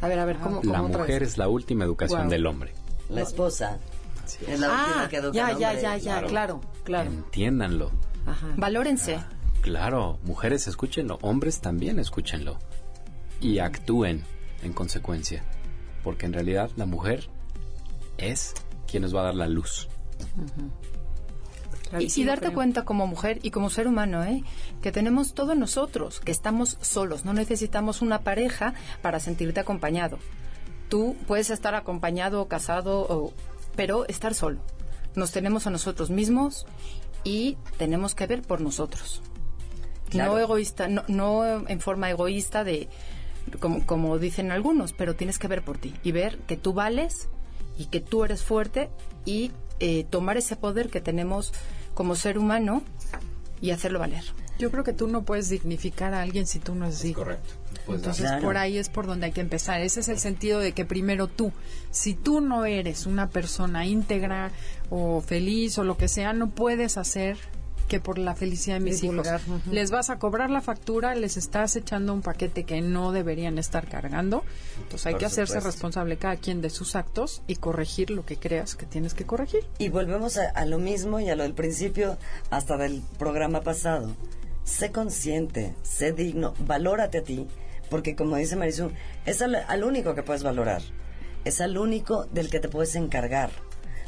[0.00, 1.30] A ver, a ver, ¿cómo, cómo La otra mujer vez?
[1.30, 2.74] es la última educación del hombre.
[3.08, 3.78] La esposa
[4.26, 7.10] es la última Ah, que educa ya, ya, ya, ya, claro, claro.
[7.10, 7.90] Entiéndanlo.
[8.26, 8.48] Ajá.
[8.56, 9.18] Valórense.
[9.62, 12.58] Claro, mujeres escúchenlo, hombres también escúchenlo.
[13.40, 14.24] Y actúen
[14.62, 15.44] en consecuencia.
[16.02, 17.28] Porque en realidad la mujer
[18.18, 18.54] es
[18.86, 19.88] quien nos va a dar la luz.
[21.98, 22.54] Y, darte creo.
[22.54, 24.42] cuenta como mujer y como ser humano, ¿eh?
[24.82, 30.18] que tenemos todo en nosotros, que estamos solos, no necesitamos una pareja para sentirte acompañado.
[30.88, 33.32] Tú puedes estar acompañado o casado, o-
[33.76, 34.60] pero estar solo.
[35.14, 36.66] Nos tenemos a nosotros mismos
[37.22, 39.22] y tenemos que ver por nosotros.
[40.10, 40.32] Claro.
[40.32, 42.88] No egoísta, no, no en forma egoísta de
[43.60, 47.28] como, como dicen algunos, pero tienes que ver por ti y ver que tú vales
[47.76, 48.90] y que tú eres fuerte
[49.24, 51.52] y eh, tomar ese poder que tenemos
[51.94, 52.82] como ser humano
[53.60, 54.24] y hacerlo valer.
[54.58, 57.24] Yo creo que tú no puedes dignificar a alguien si tú no es digno.
[57.24, 57.54] Correcto.
[57.88, 58.42] Entonces Claro.
[58.42, 59.80] por ahí es por donde hay que empezar.
[59.80, 61.52] Ese es el sentido de que primero tú,
[61.90, 64.50] si tú no eres una persona íntegra
[64.90, 67.36] o feliz o lo que sea, no puedes hacer
[67.88, 71.36] que por la felicidad de mis Divulgar, hijos les vas a cobrar la factura, les
[71.36, 74.42] estás echando un paquete que no deberían estar cargando.
[74.82, 75.68] Entonces hay Por que hacerse supuesto.
[75.70, 79.66] responsable cada quien de sus actos y corregir lo que creas que tienes que corregir.
[79.76, 82.16] Y volvemos a, a lo mismo y a lo del principio
[82.48, 84.10] hasta del programa pasado.
[84.64, 87.46] Sé consciente, sé digno, valórate a ti,
[87.94, 88.90] porque como dice Marisú,
[89.24, 90.82] es al, al único que puedes valorar,
[91.44, 93.50] es al único del que te puedes encargar.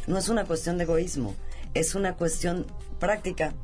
[0.08, 1.36] No es una cuestión de egoísmo,
[1.72, 2.66] es una cuestión
[2.98, 3.54] práctica.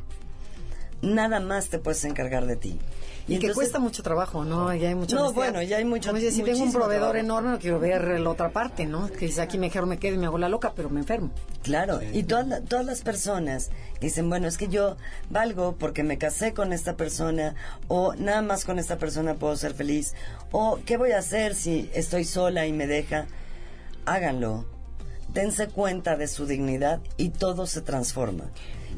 [1.02, 2.78] Nada más te puedes encargar de ti.
[3.24, 4.72] Y, que entonces- cuesta mucho trabajo, ¿no?
[4.74, 5.46] Ya hay mucha No, honestidad.
[5.52, 7.16] bueno, ya hay mucho- Como si tengo un proveedor trabajo.
[7.18, 9.08] enorme, no quiero ver la otra parte, ¿no?
[9.08, 11.30] Que dice, aquí mejor me quedo y me hago la loca, pero me enfermo.
[11.62, 14.96] Claro, y todas, la- todas las personas dicen, bueno, es que yo
[15.30, 17.54] valgo porque me casé con esta persona,
[17.88, 20.14] o nada más con esta persona puedo ser feliz,
[20.50, 23.26] o qué voy a hacer si estoy sola y me deja.
[24.04, 24.66] Háganlo,
[25.32, 28.44] dense cuenta de su dignidad y todo se transforma.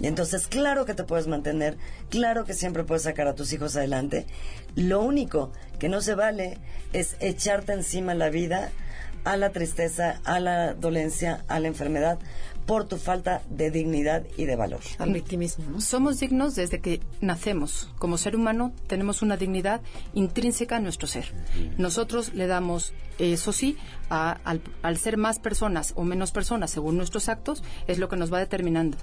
[0.00, 1.76] Y entonces, claro que te puedes mantener,
[2.10, 4.26] claro que siempre puedes sacar a tus hijos adelante.
[4.74, 6.58] Lo único que no se vale
[6.92, 8.70] es echarte encima la vida
[9.24, 12.18] a la tristeza, a la dolencia, a la enfermedad,
[12.66, 14.80] por tu falta de dignidad y de valor.
[14.98, 15.80] Al victimismo, ¿no?
[15.80, 17.90] Somos dignos desde que nacemos.
[17.98, 19.80] Como ser humano tenemos una dignidad
[20.14, 21.26] intrínseca en nuestro ser.
[21.78, 23.76] Nosotros le damos, eso sí,
[24.10, 28.16] a- al, al ser más personas o menos personas según nuestros actos, es lo que
[28.16, 28.96] nos va determinando.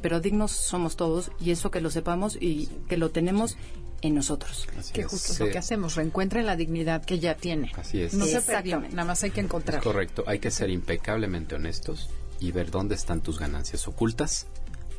[0.00, 3.56] Pero dignos somos todos y eso que lo sepamos y que lo tenemos
[4.00, 4.68] en nosotros.
[4.78, 5.06] Así Que es.
[5.08, 7.72] justo es Sí, lo que hacemos, reencuentren la dignidad que ya tiene.
[7.76, 8.14] Así es.
[8.14, 9.82] No se perdió, nada más hay que Es encontrar.
[9.82, 10.22] correcto.
[10.28, 14.46] Hay que ser impecablemente honestos y ver dónde están tus ganancias ocultas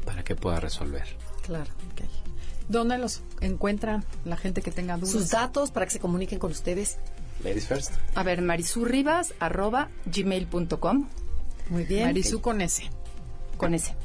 [0.06, 1.06] para que puedas resolver.
[1.44, 1.72] Claro.
[2.68, 5.12] ¿Dónde los encuentran la gente que tenga dudas?
[5.12, 6.98] Sus datos para que se comuniquen con ustedes.
[7.44, 7.94] Ladies first.
[8.16, 11.08] A ver, marisurribas arroba gmail.com
[11.70, 12.04] Muy bien.
[12.08, 12.84] Marisú con S.
[13.58, 13.96] con ese.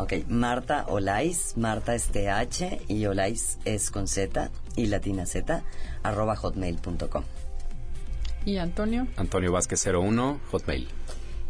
[0.00, 5.62] Ok, Marta Olais, Marta es TH y Olais es con Z y latina Z,
[6.02, 7.24] arroba hotmail.com.
[8.46, 9.06] ¿Y Antonio?
[9.16, 10.88] Antonio Vázquez 01, Hotmail.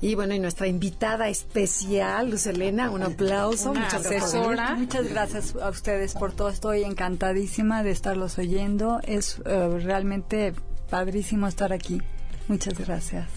[0.01, 3.71] Y bueno, y nuestra invitada especial, Luz Elena, un aplauso.
[3.71, 4.79] Una Muchas gracias.
[4.79, 6.49] Muchas gracias a ustedes por todo.
[6.49, 9.01] Estoy encantadísima de estarlos oyendo.
[9.05, 10.55] Es eh, realmente
[10.89, 12.03] padrísimo estar aquí.
[12.49, 13.29] Muchas gracias.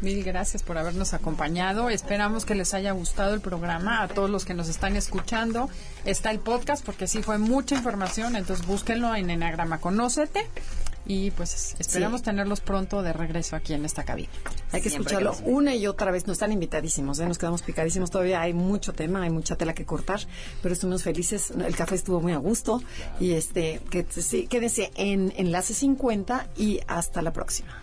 [0.00, 1.90] Mil gracias por habernos acompañado.
[1.90, 4.02] Esperamos que les haya gustado el programa.
[4.02, 5.68] A todos los que nos están escuchando,
[6.04, 8.36] está el podcast porque sí fue mucha información.
[8.36, 10.46] Entonces búsquenlo en Enagrama Conócete.
[11.10, 14.28] y pues esperamos tenerlos pronto de regreso aquí en esta cabina.
[14.72, 16.26] Hay que escucharlo una y otra vez.
[16.26, 17.26] Nos están invitadísimos, ¿eh?
[17.26, 18.10] nos quedamos picadísimos.
[18.10, 20.20] Todavía hay mucho tema, hay mucha tela que cortar,
[20.62, 21.50] pero estuvimos felices.
[21.50, 22.82] El café estuvo muy a gusto
[23.18, 27.82] y este que sí, quédese en Enlace 50 y hasta la próxima.